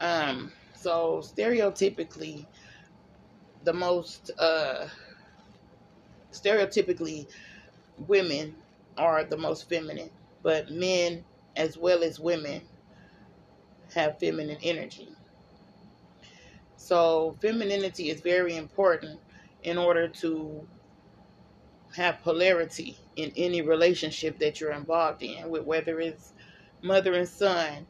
[0.00, 2.46] Um, so, stereotypically,
[3.64, 4.86] the most, uh,
[6.32, 7.26] stereotypically,
[8.06, 8.54] women
[8.96, 10.10] are the most feminine,
[10.42, 11.24] but men
[11.56, 12.62] as well as women
[13.94, 15.08] have feminine energy.
[16.76, 19.20] So, femininity is very important
[19.62, 20.68] in order to
[21.96, 26.34] have polarity in any relationship that you're involved in with whether it's
[26.82, 27.86] mother and son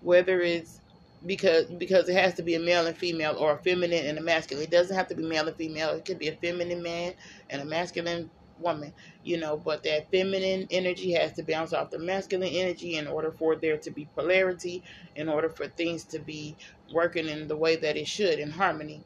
[0.00, 0.80] whether it's
[1.26, 4.22] because because it has to be a male and female or a feminine and a
[4.22, 7.14] masculine it doesn't have to be male and female it could be a feminine man
[7.50, 8.30] and a masculine
[8.60, 8.92] woman
[9.22, 13.30] you know but that feminine energy has to bounce off the masculine energy in order
[13.32, 14.82] for there to be polarity
[15.16, 16.56] in order for things to be
[16.92, 19.04] working in the way that it should in harmony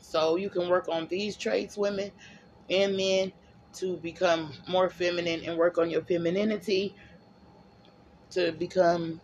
[0.00, 2.10] so you can work on these traits women
[2.70, 3.32] and men
[3.74, 6.94] to become more feminine and work on your femininity
[8.30, 9.20] to become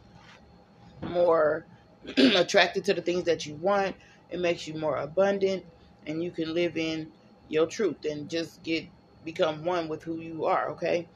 [1.02, 1.66] more
[2.16, 3.96] attracted to the things that you want.
[4.30, 5.64] It makes you more abundant
[6.06, 7.12] and you can live in
[7.52, 8.86] your truth and just get
[9.24, 11.06] become one with who you are, okay?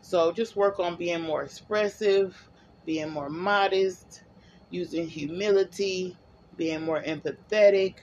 [0.00, 2.36] So just work on being more expressive,
[2.84, 4.24] being more modest,
[4.70, 6.16] using humility,
[6.56, 7.96] being more empathetic,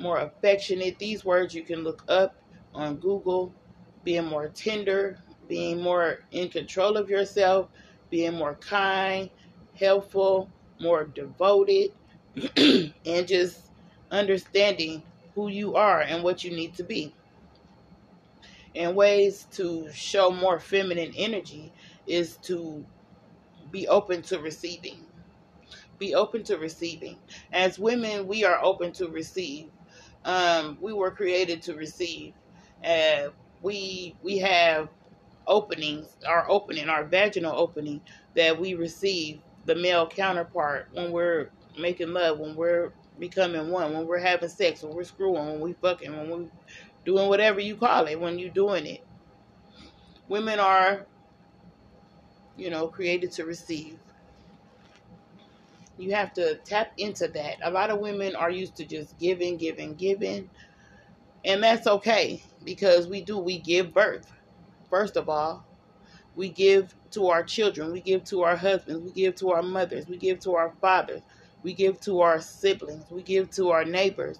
[0.00, 0.98] more affectionate.
[0.98, 2.36] These words you can look up
[2.74, 3.54] on Google.
[4.04, 5.18] Being more tender,
[5.48, 7.68] being more in control of yourself,
[8.08, 9.30] being more kind,
[9.74, 10.48] helpful,
[10.80, 11.90] more devoted,
[12.56, 13.72] and just
[14.12, 15.02] understanding
[15.36, 17.14] who you are and what you need to be.
[18.74, 21.72] And ways to show more feminine energy
[22.08, 22.84] is to
[23.70, 25.06] be open to receiving.
[25.98, 27.18] Be open to receiving.
[27.52, 29.70] As women, we are open to receive
[30.26, 32.34] um, we were created to receive.
[32.84, 33.28] Uh,
[33.62, 34.88] we we have
[35.46, 38.00] openings, our opening, our vaginal opening
[38.34, 44.06] that we receive the male counterpart when we're making love, when we're becoming one, when
[44.06, 46.48] we're having sex, when we're screwing, when we fucking, when we're
[47.04, 49.04] doing whatever you call it, when you're doing it.
[50.28, 51.06] Women are,
[52.56, 53.98] you know, created to receive.
[55.98, 57.56] You have to tap into that.
[57.62, 60.50] A lot of women are used to just giving, giving, giving.
[61.44, 64.30] And that's okay because we do, we give birth.
[64.90, 65.64] First of all,
[66.34, 70.06] we give to our children, we give to our husbands, we give to our mothers,
[70.06, 71.22] we give to our fathers,
[71.66, 74.38] we give to our siblings, we give to our neighbors.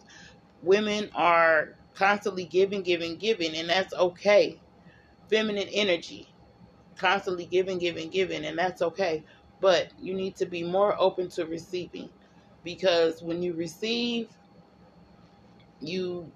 [0.62, 4.61] Women are constantly giving, giving, giving, and that's okay.
[5.29, 6.29] Feminine energy,
[6.97, 9.25] constantly giving, giving, giving, and that's okay.
[9.61, 12.11] But you need to be more open to receiving
[12.62, 14.31] because when you receive,
[15.81, 16.31] you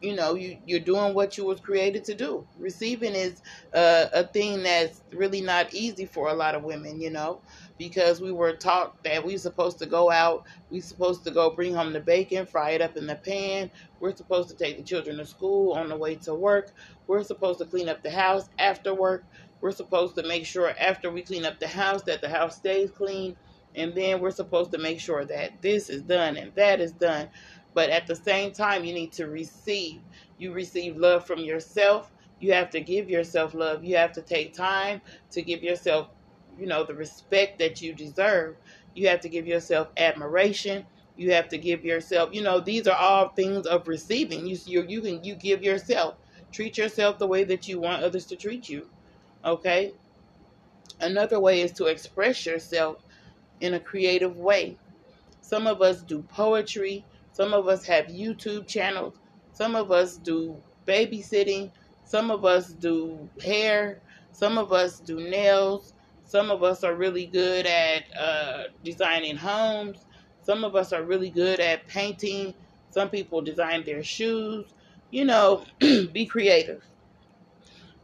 [0.00, 3.42] you know you you're doing what you was created to do receiving is
[3.74, 7.40] uh, a thing that's really not easy for a lot of women you know
[7.78, 11.74] because we were taught that we're supposed to go out we're supposed to go bring
[11.74, 15.18] home the bacon fry it up in the pan we're supposed to take the children
[15.18, 16.72] to school on the way to work
[17.06, 19.26] we're supposed to clean up the house after work
[19.60, 22.90] we're supposed to make sure after we clean up the house that the house stays
[22.92, 23.36] clean
[23.74, 27.24] and then we're supposed to make sure that this is done and that is done
[27.74, 30.02] but at the same time, you need to receive.
[30.38, 32.12] You receive love from yourself.
[32.40, 33.84] You have to give yourself love.
[33.84, 36.08] You have to take time to give yourself,
[36.58, 38.56] you know, the respect that you deserve.
[38.94, 40.86] You have to give yourself admiration.
[41.16, 44.46] You have to give yourself, you know, these are all things of receiving.
[44.46, 46.16] You you, you can you give yourself.
[46.52, 48.86] Treat yourself the way that you want others to treat you.
[49.44, 49.92] Okay?
[51.00, 52.98] Another way is to express yourself
[53.60, 54.76] in a creative way.
[55.40, 57.04] Some of us do poetry,
[57.36, 59.14] some of us have YouTube channels.
[59.52, 61.70] Some of us do babysitting.
[62.06, 64.00] Some of us do hair.
[64.32, 65.92] Some of us do nails.
[66.26, 70.06] Some of us are really good at uh, designing homes.
[70.42, 72.54] Some of us are really good at painting.
[72.90, 74.74] Some people design their shoes.
[75.10, 76.84] You know, be creative.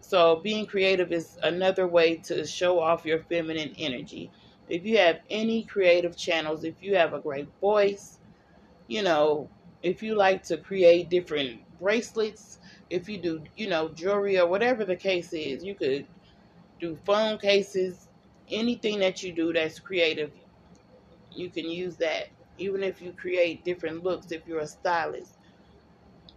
[0.01, 4.31] So, being creative is another way to show off your feminine energy.
[4.69, 8.19] If you have any creative channels, if you have a great voice,
[8.89, 9.51] you know,
[9.83, 12.59] if you like to create different bracelets,
[12.91, 16.07] if you do, you know, jewelry or whatever the case is, you could
[16.81, 18.09] do phone cases,
[18.53, 20.33] anything that you do that's creative,
[21.33, 22.29] you can use that.
[22.59, 25.38] Even if you create different looks, if you're a stylist.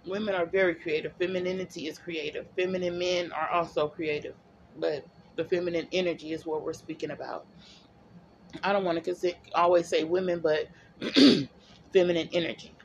[0.06, 1.14] Women are very creative.
[1.20, 2.48] Femininity is creative.
[2.56, 4.36] Feminine men are also creative.
[4.78, 7.48] But the feminine energy is what we're speaking about.
[8.64, 10.68] I don't want to always say women, but
[11.94, 12.76] feminine energy.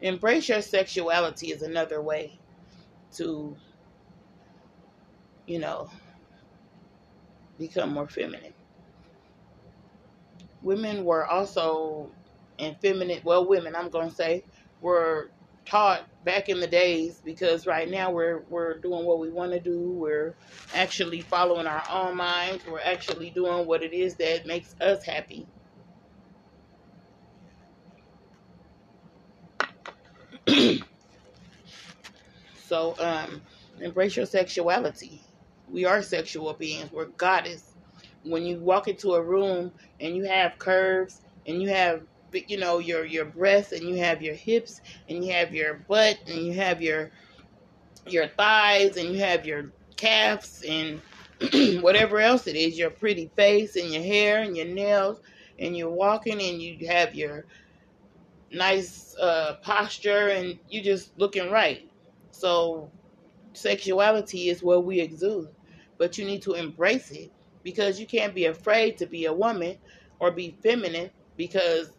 [0.00, 2.38] Embrace your sexuality is another way
[3.14, 3.56] to,
[5.46, 5.90] you know,
[7.58, 8.54] become more feminine.
[10.66, 12.10] Women were also,
[12.58, 14.42] and feminine, well, women, I'm going to say,
[14.80, 15.30] were
[15.64, 19.60] taught back in the days because right now we're we're doing what we want to
[19.60, 19.90] do.
[19.92, 20.34] We're
[20.74, 22.64] actually following our own minds.
[22.66, 25.46] We're actually doing what it is that makes us happy.
[32.66, 33.40] so, um,
[33.80, 35.22] embrace your sexuality.
[35.70, 36.90] We are sexual beings.
[36.90, 37.75] We're goddess.
[38.26, 42.02] When you walk into a room and you have curves and you have
[42.48, 46.18] you know your your breasts and you have your hips and you have your butt
[46.26, 47.10] and you have your
[48.06, 51.00] your thighs and you have your calves and
[51.82, 55.20] whatever else it is your pretty face and your hair and your nails
[55.58, 57.46] and you're walking and you have your
[58.50, 61.90] nice uh, posture and you just looking right.
[62.30, 62.90] So
[63.52, 65.48] sexuality is what we exude,
[65.98, 67.32] but you need to embrace it
[67.66, 69.76] because you can't be afraid to be a woman
[70.20, 71.90] or be feminine because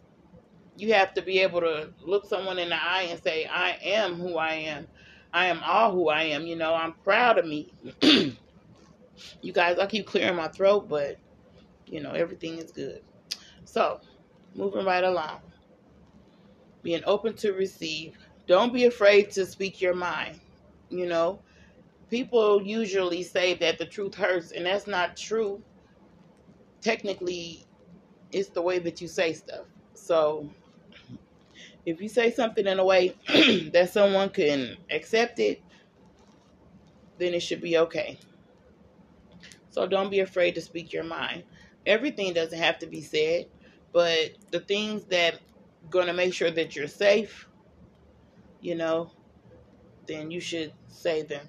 [0.78, 4.14] you have to be able to look someone in the eye and say, I am
[4.14, 4.86] who I am.
[5.34, 6.46] I am all who I am.
[6.46, 7.70] You know, I'm proud of me.
[8.02, 11.18] you guys, I keep clearing my throat, but,
[11.86, 13.02] you know, everything is good.
[13.66, 14.00] So,
[14.54, 15.42] moving right along
[16.82, 18.14] being open to receive.
[18.46, 20.40] Don't be afraid to speak your mind.
[20.88, 21.40] You know,
[22.10, 25.62] people usually say that the truth hurts, and that's not true.
[26.80, 27.66] Technically,
[28.32, 29.66] it's the way that you say stuff.
[29.94, 30.48] So,
[31.84, 33.14] if you say something in a way
[33.72, 35.62] that someone can accept it,
[37.18, 38.18] then it should be okay.
[39.70, 41.44] So, don't be afraid to speak your mind.
[41.86, 43.46] Everything doesn't have to be said,
[43.92, 45.40] but the things that
[45.90, 47.48] going to make sure that you're safe,
[48.60, 49.10] you know,
[50.06, 51.46] then you should say them.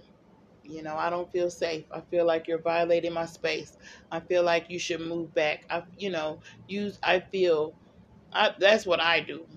[0.69, 1.85] You know, I don't feel safe.
[1.91, 3.77] I feel like you're violating my space.
[4.11, 5.65] I feel like you should move back.
[5.69, 7.75] I, you know, use I feel.
[8.33, 9.47] I, that's what I do.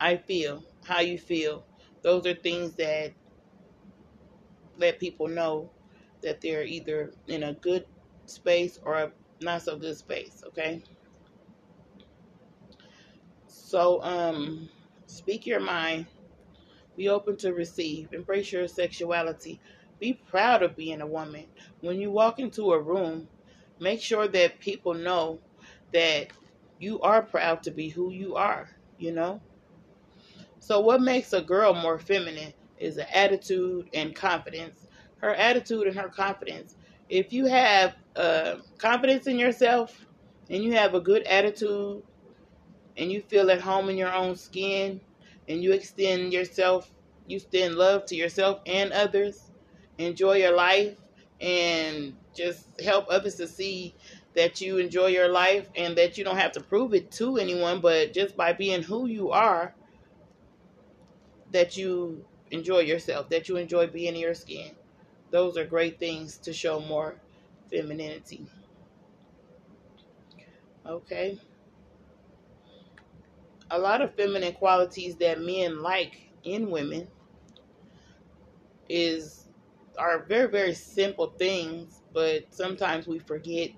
[0.00, 1.66] I feel how you feel.
[2.02, 3.14] Those are things that
[4.78, 5.70] let people know
[6.22, 7.86] that they're either in a good
[8.26, 10.42] space or a not so good space.
[10.48, 10.82] Okay.
[13.46, 14.70] So, um,
[15.06, 16.06] speak your mind.
[16.96, 18.12] Be open to receive.
[18.12, 19.60] Embrace your sexuality.
[20.00, 21.46] Be proud of being a woman.
[21.82, 23.28] When you walk into a room,
[23.78, 25.40] make sure that people know
[25.92, 26.28] that
[26.80, 29.40] you are proud to be who you are, you know?
[30.60, 34.86] So, what makes a girl more feminine is an attitude and confidence.
[35.18, 36.76] Her attitude and her confidence.
[37.08, 40.06] If you have uh, confidence in yourself
[40.48, 42.02] and you have a good attitude
[42.96, 45.00] and you feel at home in your own skin
[45.48, 46.90] and you extend yourself,
[47.26, 49.49] you extend love to yourself and others,
[50.02, 50.96] enjoy your life
[51.40, 53.94] and just help others to see
[54.34, 57.80] that you enjoy your life and that you don't have to prove it to anyone,
[57.80, 59.74] but just by being who you are,
[61.52, 64.74] that you enjoy yourself, that you enjoy being in your skin.
[65.30, 67.16] Those are great things to show more
[67.70, 68.46] femininity.
[70.86, 71.38] Okay.
[73.70, 77.08] A lot of feminine qualities that men like in women
[78.88, 79.39] is
[79.98, 83.70] are very very simple things, but sometimes we forget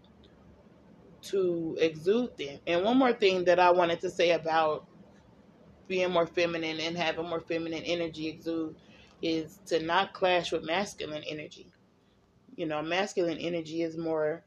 [1.23, 2.59] to exude them.
[2.67, 4.87] And one more thing that I wanted to say about
[5.87, 8.77] being more feminine and having more feminine energy exude
[9.21, 11.73] is to not clash with masculine energy.
[12.57, 14.45] You know, masculine energy is more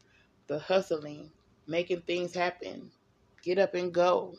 [0.47, 1.31] the hustling,
[1.67, 2.91] making things happen,
[3.41, 4.35] get up and go.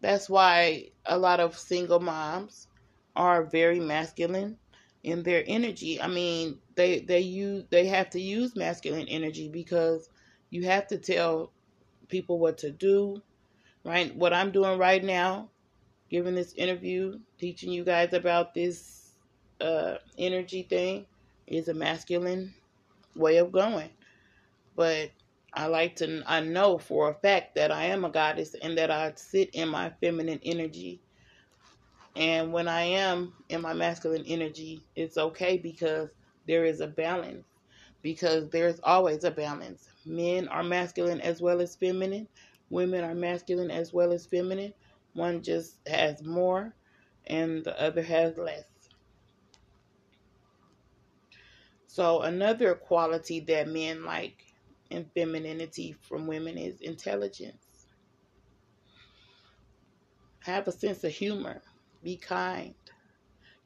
[0.00, 2.68] That's why a lot of single moms
[3.16, 4.58] are very masculine
[5.06, 6.02] in their energy.
[6.02, 10.10] I mean, they they use they have to use masculine energy because
[10.50, 11.52] you have to tell
[12.08, 13.22] people what to do,
[13.84, 14.14] right?
[14.16, 15.50] What I'm doing right now,
[16.10, 19.12] giving this interview, teaching you guys about this
[19.60, 21.06] uh, energy thing,
[21.46, 22.52] is a masculine
[23.14, 23.90] way of going.
[24.74, 25.12] But
[25.54, 28.90] I like to, I know for a fact that I am a goddess and that
[28.90, 31.00] I sit in my feminine energy.
[32.16, 36.08] And when I am in my masculine energy, it's okay because
[36.46, 37.46] there is a balance.
[38.02, 39.88] Because there's always a balance.
[40.06, 42.26] Men are masculine as well as feminine.
[42.70, 44.72] Women are masculine as well as feminine.
[45.12, 46.74] One just has more
[47.26, 48.64] and the other has less.
[51.86, 54.42] So, another quality that men like
[54.90, 57.86] in femininity from women is intelligence.
[60.44, 61.62] Have a sense of humor.
[62.06, 62.72] Be kind.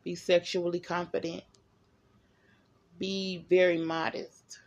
[0.02, 1.42] Be sexually confident.
[2.98, 4.60] Be very modest.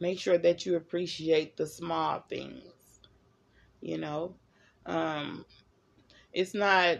[0.00, 3.00] Make sure that you appreciate the small things.
[3.80, 4.34] You know,
[4.84, 5.46] um,
[6.34, 6.98] it's not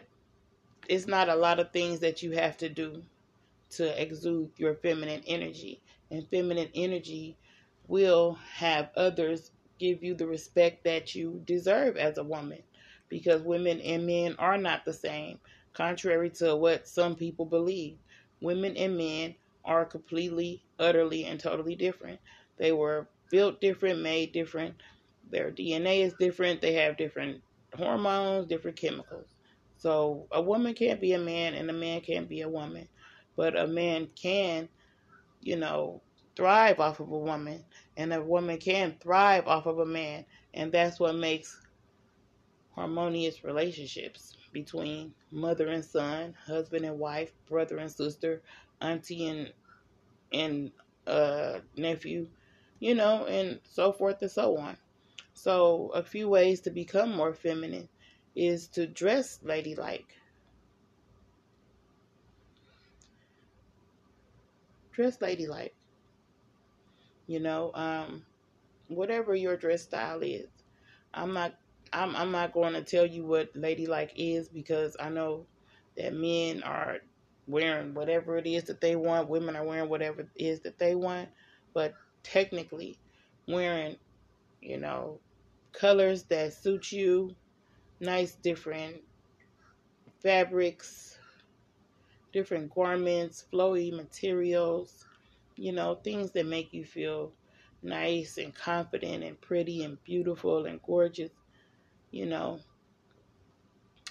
[0.88, 3.02] it's not a lot of things that you have to do
[3.72, 5.82] to exude your feminine energy.
[6.10, 7.36] And feminine energy
[7.88, 12.62] will have others give you the respect that you deserve as a woman
[13.10, 15.38] because women and men are not the same,
[15.72, 17.98] contrary to what some people believe.
[18.40, 22.20] Women and men are completely, utterly, and totally different.
[22.56, 24.74] They were built different, made different.
[25.30, 26.60] Their DNA is different.
[26.60, 27.42] They have different
[27.74, 29.28] hormones, different chemicals.
[29.76, 32.88] So a woman can't be a man and a man can't be a woman.
[33.36, 34.68] But a man can,
[35.40, 36.02] you know,
[36.36, 37.64] thrive off of a woman
[37.96, 40.24] and a woman can thrive off of a man.
[40.52, 41.58] And that's what makes
[42.74, 48.42] harmonious relationships between mother and son, husband and wife, brother and sister,
[48.80, 49.52] auntie and
[50.32, 50.72] and
[51.06, 52.28] uh, nephew,
[52.80, 54.76] you know, and so forth and so on.
[55.34, 57.88] So, a few ways to become more feminine
[58.36, 60.14] is to dress ladylike.
[64.92, 65.74] Dress ladylike.
[67.26, 68.26] You know, um,
[68.88, 70.48] whatever your dress style is.
[71.14, 71.54] I'm not
[71.92, 75.46] I'm I'm not going to tell you what ladylike is because I know
[75.96, 76.98] that men are
[77.46, 80.94] wearing whatever it is that they want, women are wearing whatever it is that they
[80.94, 81.28] want,
[81.74, 82.96] but technically
[83.48, 83.96] wearing,
[84.60, 85.18] you know,
[85.72, 87.34] colors that suit you,
[88.00, 89.02] nice different
[90.22, 91.18] fabrics,
[92.32, 95.04] different garments, flowy materials,
[95.56, 97.32] you know, things that make you feel
[97.82, 101.30] nice and confident and pretty and beautiful and gorgeous,
[102.10, 102.60] you know.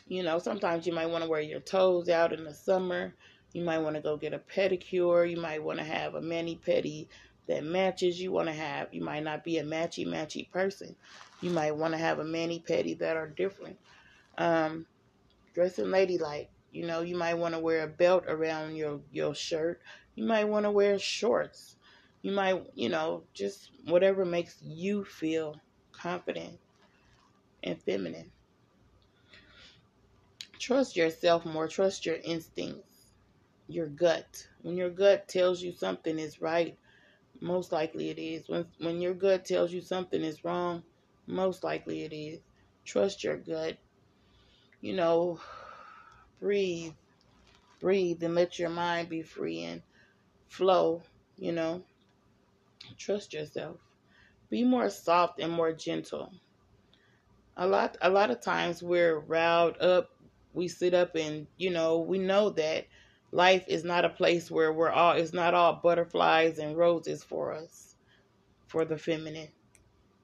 [0.08, 3.14] You know, sometimes you might want to wear your toes out in the summer.
[3.54, 5.30] You might want to go get a pedicure.
[5.30, 7.08] You might want to have a mani pedi
[7.48, 8.92] that matches you want to have.
[8.92, 10.96] You might not be a matchy matchy person.
[11.42, 13.78] You might want to have a mani pedi that are different.
[14.38, 14.88] Um,
[15.54, 16.50] dressing ladylike.
[16.72, 19.82] You know, you might want to wear a belt around your your shirt.
[20.16, 21.76] You might want to wear shorts.
[22.24, 25.56] You might, you know, just whatever makes you feel
[25.92, 26.60] confident
[27.64, 28.32] and feminine.
[30.60, 33.14] trust yourself more, trust your instincts,
[33.68, 34.48] your gut.
[34.62, 36.78] When your gut tells you something is right,
[37.42, 38.50] most likely it is.
[38.50, 40.84] When when your gut tells you something is wrong,
[41.28, 42.42] most likely it is.
[42.86, 43.78] Trust your gut.
[44.82, 45.40] You know,
[46.40, 46.94] breathe.
[47.80, 49.84] Breathe and let your mind be free and
[50.48, 51.04] flow,
[51.38, 51.84] you know.
[52.98, 53.80] Trust yourself.
[54.50, 56.34] Be more soft and more gentle.
[57.60, 60.12] A lot a lot of times we're riled up.
[60.54, 62.88] We sit up and, you know, we know that
[63.34, 67.54] life is not a place where we're all it's not all butterflies and roses for
[67.54, 67.96] us.
[68.68, 69.50] For the feminine.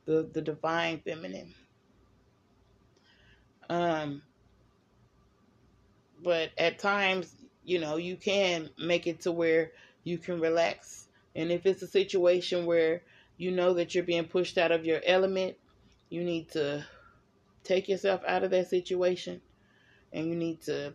[0.06, 1.54] The the divine feminine.
[3.70, 4.22] Um
[6.24, 9.74] but at times, you know, you can make it to where
[10.06, 11.10] you can relax.
[11.36, 13.04] And if it's a situation where
[13.38, 15.58] you know that you're being pushed out of your element,
[16.10, 16.86] you need to
[17.66, 19.41] take yourself out of that situation
[20.13, 20.93] and you need to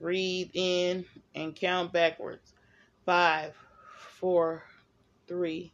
[0.00, 1.04] breathe in
[1.34, 2.52] and count backwards.
[3.04, 3.54] Five,
[4.18, 4.64] four,
[5.28, 5.72] three,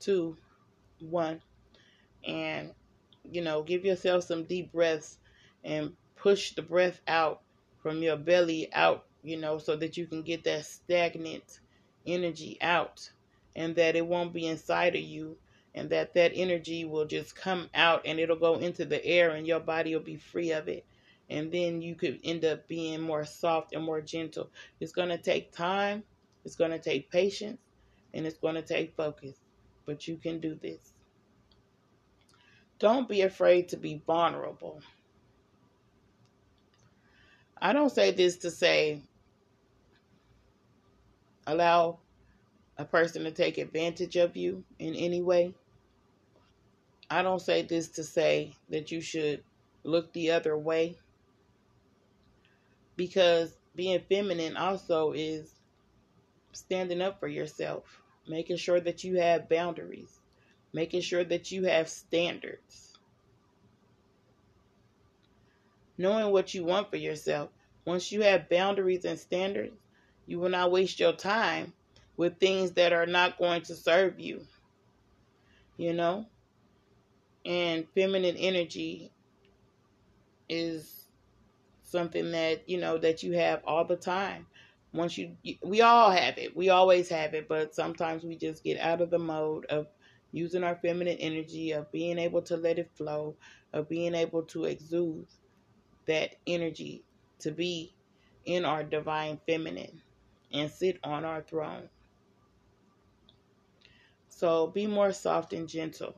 [0.00, 0.36] two,
[1.00, 1.40] one.
[2.26, 2.72] And,
[3.30, 5.18] you know, give yourself some deep breaths
[5.64, 7.42] and push the breath out
[7.82, 11.60] from your belly out, you know, so that you can get that stagnant
[12.06, 13.08] energy out
[13.54, 15.36] and that it won't be inside of you
[15.74, 19.46] and that that energy will just come out and it'll go into the air and
[19.46, 20.84] your body will be free of it.
[21.30, 24.50] And then you could end up being more soft and more gentle.
[24.80, 26.02] It's going to take time
[26.48, 27.60] it's going to take patience
[28.14, 29.36] and it's going to take focus.
[29.84, 30.94] But you can do this.
[32.78, 34.80] Don't be afraid to be vulnerable.
[37.60, 39.02] I don't say this to say
[41.46, 41.98] allow
[42.78, 45.52] a person to take advantage of you in any way.
[47.10, 49.42] I don't say this to say that you should
[49.82, 50.96] look the other way
[52.96, 55.54] because being feminine also is
[56.52, 60.20] standing up for yourself, making sure that you have boundaries,
[60.72, 62.98] making sure that you have standards,
[65.96, 67.50] knowing what you want for yourself.
[67.84, 69.74] Once you have boundaries and standards,
[70.26, 71.72] you will not waste your time
[72.18, 74.42] with things that are not going to serve you.
[75.78, 76.26] You know?
[77.46, 79.10] And feminine energy
[80.50, 81.06] is
[81.84, 84.46] something that, you know, that you have all the time.
[84.92, 86.56] Once you, we all have it.
[86.56, 89.86] We always have it, but sometimes we just get out of the mode of
[90.32, 93.36] using our feminine energy, of being able to let it flow,
[93.72, 95.26] of being able to exude
[96.06, 97.04] that energy
[97.38, 97.94] to be
[98.44, 100.02] in our divine feminine
[100.52, 101.88] and sit on our throne.
[104.38, 106.14] So be more soft and gentle.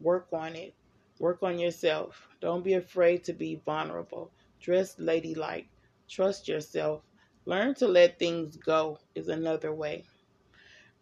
[0.00, 0.74] Work on it.
[1.18, 2.28] Work on yourself.
[2.40, 4.30] Don't be afraid to be vulnerable.
[4.60, 5.68] Dress ladylike.
[6.08, 7.02] Trust yourself.
[7.46, 10.04] Learn to let things go is another way.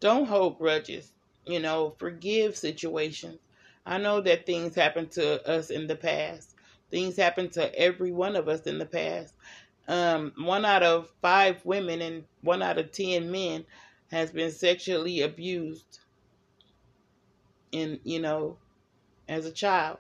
[0.01, 1.13] Don't hold grudges.
[1.45, 3.39] You know, forgive situations.
[3.85, 6.55] I know that things happen to us in the past.
[6.91, 9.35] Things happen to every one of us in the past
[9.89, 13.65] um, one out of five women and one out of ten men
[14.11, 16.01] has been sexually abused
[17.73, 18.57] in you know
[19.29, 19.99] as a child.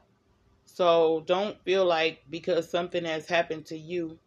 [0.65, 4.19] So don't feel like because something has happened to you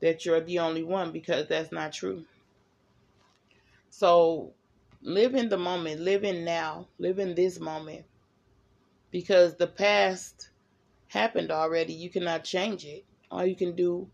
[0.00, 2.24] that you're the only one because that's not true.
[3.90, 4.52] So
[5.02, 6.00] live in the moment.
[6.00, 6.88] Live in now.
[6.98, 8.04] Live in this moment.
[9.10, 10.50] Because the past
[11.08, 11.92] happened already.
[11.92, 13.04] You cannot change it.
[13.30, 14.08] All you can do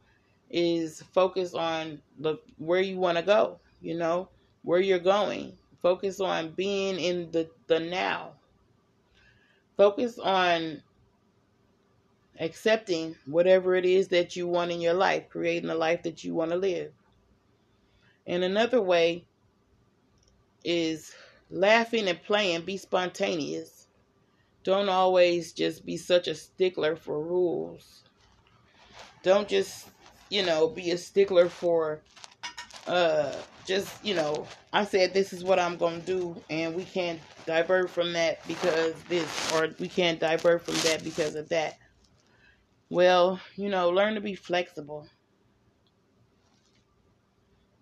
[0.51, 4.29] is focus on the where you want to go, you know,
[4.63, 5.57] where you're going.
[5.81, 8.33] Focus on being in the, the now.
[9.81, 10.83] Focus on
[12.39, 16.35] accepting whatever it is that you want in your life, creating the life that you
[16.35, 16.93] want to live.
[18.27, 19.25] And another way
[20.63, 21.15] is
[21.49, 23.87] laughing and playing, be spontaneous.
[24.65, 28.03] Don't always just be such a stickler for rules.
[29.23, 29.89] Don't just
[30.29, 32.03] you know, be a stickler for
[32.87, 33.33] uh
[33.71, 37.21] just, you know, I said this is what I'm going to do and we can't
[37.47, 41.79] divert from that because this or we can't divert from that because of that.
[42.89, 45.07] Well, you know, learn to be flexible.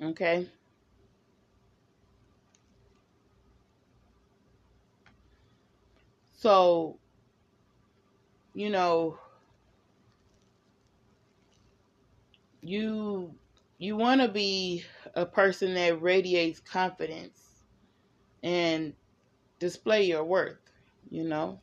[0.02, 0.46] Okay?
[6.34, 6.98] So,
[8.52, 9.18] you know,
[12.60, 13.34] you
[13.78, 14.84] you want to be
[15.18, 17.64] a person that radiates confidence
[18.42, 18.94] and
[19.60, 20.58] display your worth,
[21.10, 21.60] you know,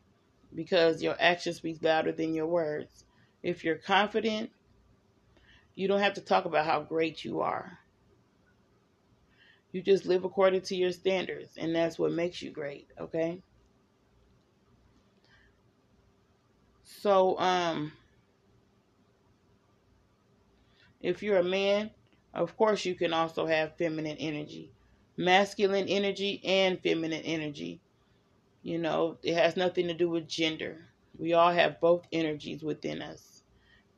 [0.56, 3.06] because your actions speak louder than your words.
[3.44, 4.52] If you're confident
[5.76, 7.80] You don't have to talk about how great you are.
[9.72, 13.44] You just live according to your standards, and that's what makes you great, okay?
[16.84, 17.94] So, um,
[21.02, 21.92] if you're a man,
[22.36, 24.72] of course, you can also have feminine energy,
[25.18, 27.82] masculine energy, and feminine energy.
[28.62, 30.86] You know, it has nothing to do with gender.
[31.18, 33.44] We all have both energies within us.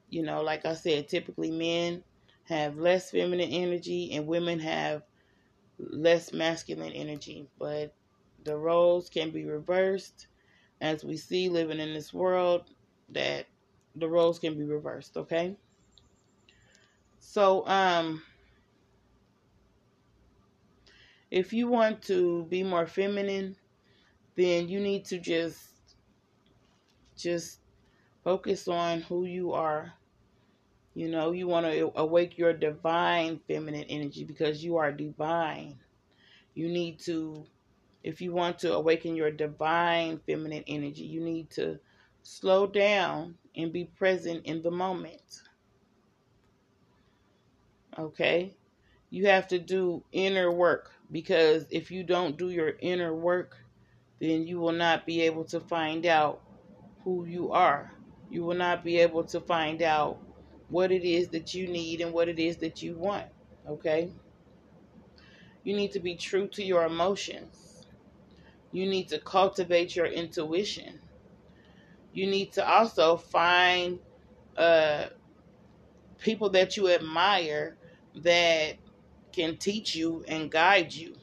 [0.09, 2.03] You know, like I said, typically men
[2.45, 5.03] have less feminine energy and women have
[5.79, 7.93] less masculine energy, but
[8.43, 10.27] the roles can be reversed
[10.81, 12.69] as we see living in this world
[13.09, 13.47] that
[13.95, 15.55] the roles can be reversed, okay?
[17.29, 18.23] So, um,
[21.29, 23.57] if you want to be more feminine,
[24.37, 25.59] then you need to just
[27.17, 27.59] just
[28.23, 29.91] focus on who you are.
[30.93, 35.77] You know, you want to awake your divine feminine energy because you are divine.
[36.55, 37.45] You need to
[38.05, 41.77] if you want to awaken your divine feminine energy, you need to
[42.23, 45.41] slow down and be present in the moment.
[47.97, 48.55] Okay?
[49.09, 53.57] You have to do inner work because if you don't do your inner work,
[54.19, 56.41] then you will not be able to find out
[57.03, 57.93] who you are.
[58.29, 60.19] You will not be able to find out
[60.69, 63.27] what it is that you need and what it is that you want.
[63.67, 64.09] Okay?
[65.63, 67.85] You need to be true to your emotions.
[68.71, 70.99] You need to cultivate your intuition.
[72.13, 73.99] You need to also find
[74.57, 75.05] uh,
[76.19, 77.76] people that you admire
[78.23, 78.77] that
[79.31, 81.15] can teach you and guide you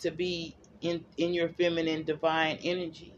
[0.00, 3.14] to be in, in your feminine divine energy.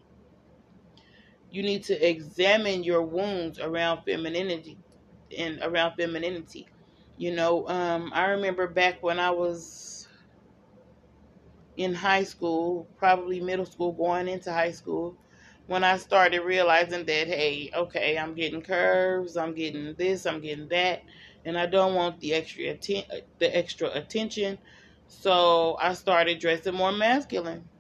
[1.51, 4.79] You need to examine your wounds around femininity
[5.37, 6.69] and around femininity.
[7.17, 10.09] You know, um, I remember back when I was
[11.77, 15.17] in high school, probably middle school, going into high school,
[15.67, 20.69] when I started realizing that, hey, okay, I'm getting curves, I'm getting this, I'm getting
[20.69, 21.03] that,
[21.47, 24.59] and I don't want the extra atten- uh, the extra attention.
[25.07, 27.71] So I started dressing more masculine.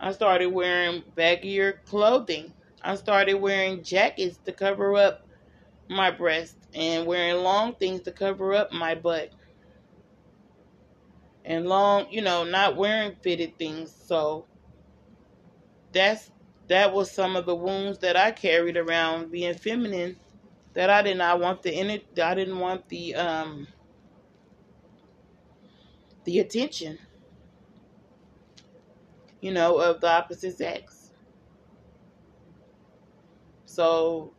[0.00, 2.54] I started wearing baggier clothing.
[2.82, 5.28] I started wearing jackets to cover up
[5.90, 9.34] my breast and wearing long things to cover up my butt.
[11.44, 13.94] And long, you know, not wearing fitted things.
[13.94, 14.46] So
[15.92, 16.30] that's
[16.68, 20.16] that was some of the wounds that I carried around being feminine
[20.78, 23.66] that I did not want the I didn't want the um
[26.22, 27.00] the attention
[29.40, 31.10] you know of the opposite sex.
[33.66, 34.34] So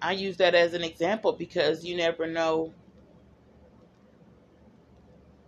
[0.00, 2.74] I use that as an example because you never know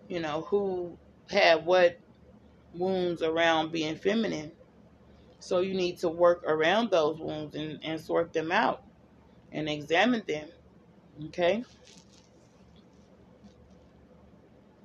[0.07, 0.97] you know who
[1.29, 1.99] had what
[2.73, 4.53] wounds around being feminine.
[5.41, 8.85] So you need to work around those wounds and, and sort them out
[9.55, 10.49] and examine them.
[11.27, 11.65] Okay?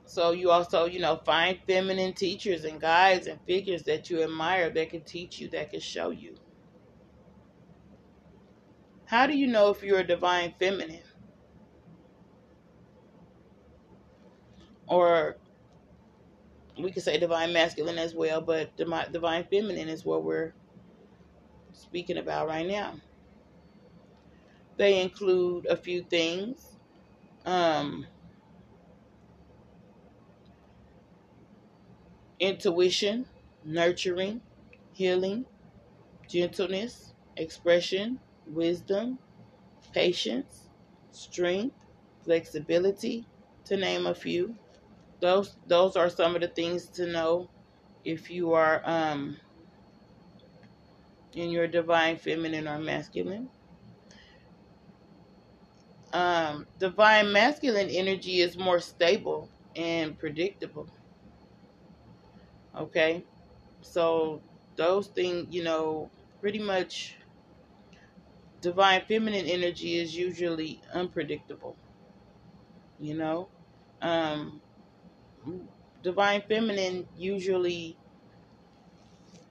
[0.05, 4.69] So you also, you know, find feminine teachers and guides and figures that you admire
[4.69, 6.35] that can teach you, that can show you.
[9.05, 11.03] How do you know if you're a divine feminine?
[14.87, 15.37] Or
[16.79, 20.53] we could say divine masculine as well, but divine feminine is what we're
[21.73, 22.95] speaking about right now.
[24.79, 26.79] They include a few things.
[27.45, 28.07] Um,
[32.39, 33.27] intuition,
[33.63, 34.41] nurturing,
[34.93, 35.45] healing,
[36.29, 39.19] gentleness, expression, wisdom,
[39.93, 40.69] patience,
[41.11, 41.85] strength,
[42.23, 43.27] flexibility,
[43.65, 44.57] to name a few
[45.21, 47.49] those those are some of the things to know
[48.05, 49.37] if you are um,
[51.33, 53.49] in your divine feminine or masculine.
[56.13, 60.89] Um, divine masculine energy is more stable and predictable.
[62.75, 63.25] Okay,
[63.81, 64.43] so
[64.75, 67.17] those things, you know, pretty much
[68.61, 71.77] divine feminine energy is usually unpredictable.
[72.99, 73.49] You know,
[74.01, 74.61] um,
[76.01, 77.97] divine feminine usually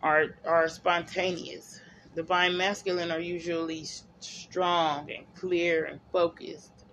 [0.03, 1.81] are are spontaneous.
[2.15, 3.85] Divine masculine are usually
[4.25, 6.85] strong and clear and focused.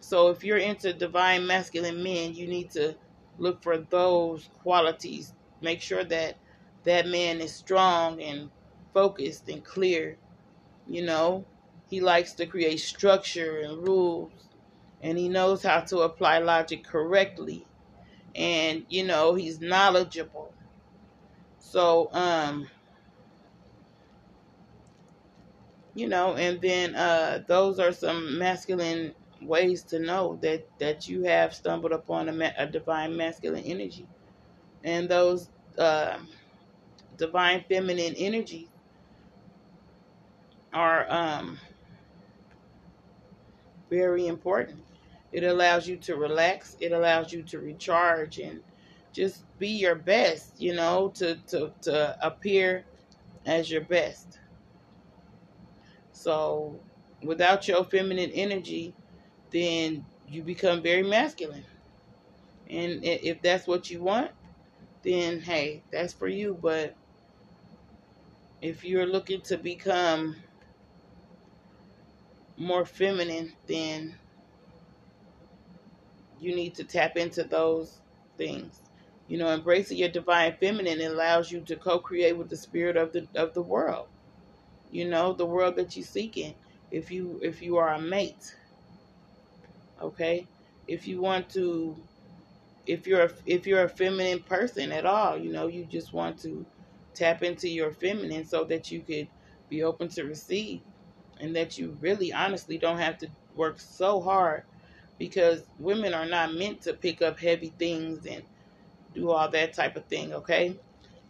[0.00, 2.96] So if you're into divine masculine men, you need to
[3.38, 5.34] look for those qualities.
[5.60, 6.38] Make sure that
[6.84, 8.50] that man is strong and
[8.92, 10.18] focused and clear.
[10.86, 11.46] You know,
[11.88, 14.48] He likes to create structure and rules,
[15.00, 17.66] and he knows how to apply logic correctly.
[18.34, 20.54] And you know, he's knowledgeable.
[21.58, 22.68] So, um,
[25.94, 31.24] you know, and then uh, those are some masculine ways to know that that you
[31.24, 34.08] have stumbled upon a, ma- a divine masculine energy,
[34.84, 36.18] and those uh,
[37.16, 38.70] divine feminine energy
[40.72, 41.58] are um,
[43.90, 44.84] very important.
[45.32, 46.76] It allows you to relax.
[46.80, 48.62] It allows you to recharge and
[49.12, 50.60] just be your best.
[50.60, 52.86] You know, to to to appear
[53.46, 54.40] as your best.
[56.22, 56.80] So,
[57.22, 58.94] without your feminine energy,
[59.50, 61.64] then you become very masculine.
[62.68, 64.32] And if that's what you want,
[65.02, 66.58] then hey, that's for you.
[66.60, 66.96] But
[68.60, 70.36] if you're looking to become
[72.56, 74.16] more feminine, then
[76.40, 78.00] you need to tap into those
[78.36, 78.82] things.
[79.28, 83.28] You know, embracing your divine feminine allows you to co-create with the spirit of the
[83.34, 84.08] of the world.
[84.92, 86.56] You know, the world that you're seeking.
[86.92, 88.56] If you if you are a mate,
[90.00, 90.48] okay.
[90.86, 91.96] If you want to,
[92.86, 96.40] if you're a, if you're a feminine person at all, you know, you just want
[96.40, 96.66] to
[97.14, 99.28] tap into your feminine so that you could
[99.68, 100.82] be open to receive
[101.40, 104.64] and that you really honestly don't have to work so hard
[105.18, 108.44] because women are not meant to pick up heavy things and
[109.14, 110.78] do all that type of thing, okay?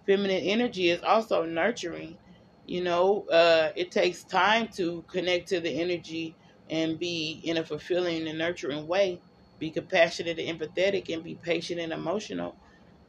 [0.06, 2.18] Feminine energy is also nurturing.
[2.64, 6.38] You know, uh, it takes time to connect to the energy
[6.70, 9.22] and be in a fulfilling and nurturing way.
[9.58, 12.58] Be compassionate and empathetic and be patient and emotional.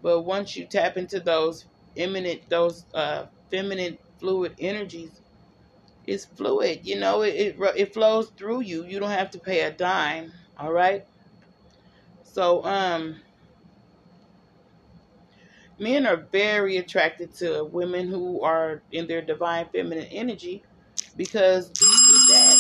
[0.01, 5.21] But once you tap into those eminent, those uh, feminine fluid energies,
[6.05, 6.81] it's fluid.
[6.85, 8.85] You know, it, it it flows through you.
[8.85, 10.33] You don't have to pay a dime.
[10.57, 11.05] All right.
[12.23, 13.22] So um,
[15.79, 20.63] men are very attracted to women who are in their divine feminine energy
[21.17, 22.57] because due to that,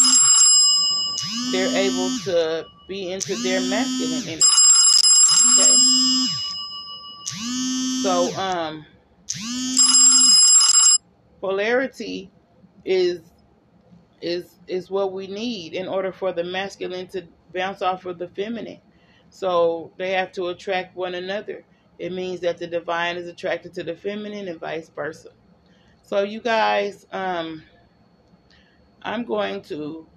[1.51, 4.45] they're able to be into their masculine energy.
[5.59, 5.75] Okay.
[8.03, 8.85] So um,
[11.41, 12.31] polarity
[12.85, 13.21] is
[14.21, 18.27] is is what we need in order for the masculine to bounce off of the
[18.29, 18.79] feminine.
[19.29, 21.65] So they have to attract one another.
[21.99, 25.29] It means that the divine is attracted to the feminine and vice versa.
[26.03, 27.63] So you guys, um,
[29.03, 30.07] I'm going to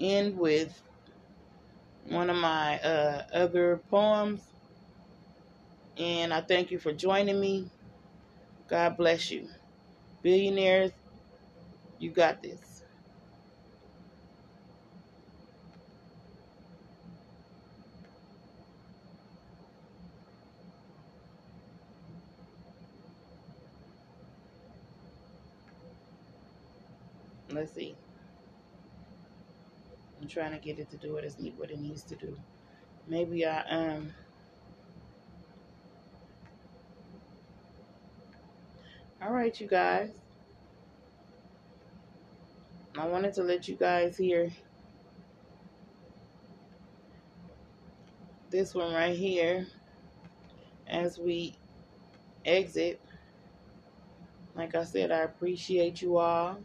[0.00, 0.82] end with
[2.04, 4.42] one of my uh, other poems.
[5.98, 7.70] And I thank you for joining me.
[8.68, 9.48] God bless you.
[10.22, 10.92] Billionaires,
[11.98, 12.67] you got this.
[27.50, 27.96] Let's see.
[30.20, 31.24] I'm trying to get it to do what,
[31.56, 32.36] what it needs to do.
[33.06, 34.12] Maybe I um
[39.20, 40.10] All right, you guys.
[42.96, 44.50] I wanted to let you guys hear
[48.50, 49.66] this one right here
[50.86, 51.56] as we
[52.44, 53.00] exit.
[54.54, 56.58] Like I said, I appreciate you all.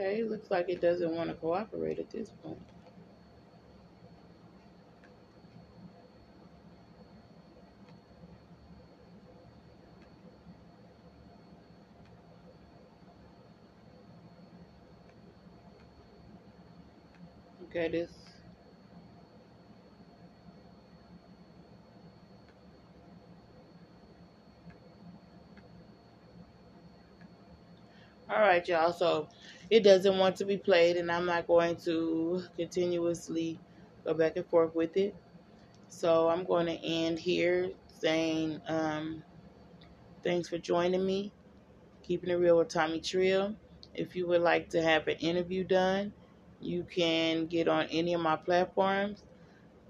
[0.00, 2.58] Okay, looks like it doesn't want to cooperate at this point.
[17.64, 18.10] Okay, this
[28.30, 28.92] All right, y'all.
[28.92, 29.28] So
[29.70, 33.58] it doesn't want to be played, and I'm not going to continuously
[34.04, 35.14] go back and forth with it.
[35.88, 39.22] So I'm going to end here saying um,
[40.22, 41.32] thanks for joining me.
[42.02, 43.54] Keeping it real with Tomii Trill.
[43.94, 46.12] If you would like to have an interview done,
[46.60, 49.22] you can get on any of my platforms.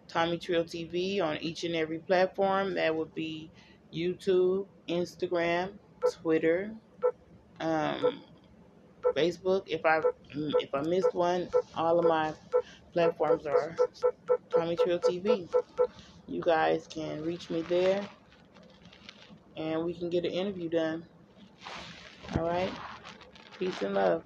[0.09, 2.75] Tomii Trill TV on each and every platform.
[2.75, 3.51] That would be
[3.95, 5.73] YouTube, Instagram,
[6.13, 6.73] Twitter,
[7.61, 8.23] um,
[9.17, 9.63] Facebook.
[9.67, 10.01] If I
[10.37, 12.35] mm, if I missed one, all of my
[12.93, 13.77] platforms are
[14.51, 15.49] Tomii Trill TV.
[16.27, 18.09] You guys can reach me there,
[19.57, 21.07] and we can get an interview done.
[22.37, 22.73] All right.
[23.59, 24.25] Peace and love.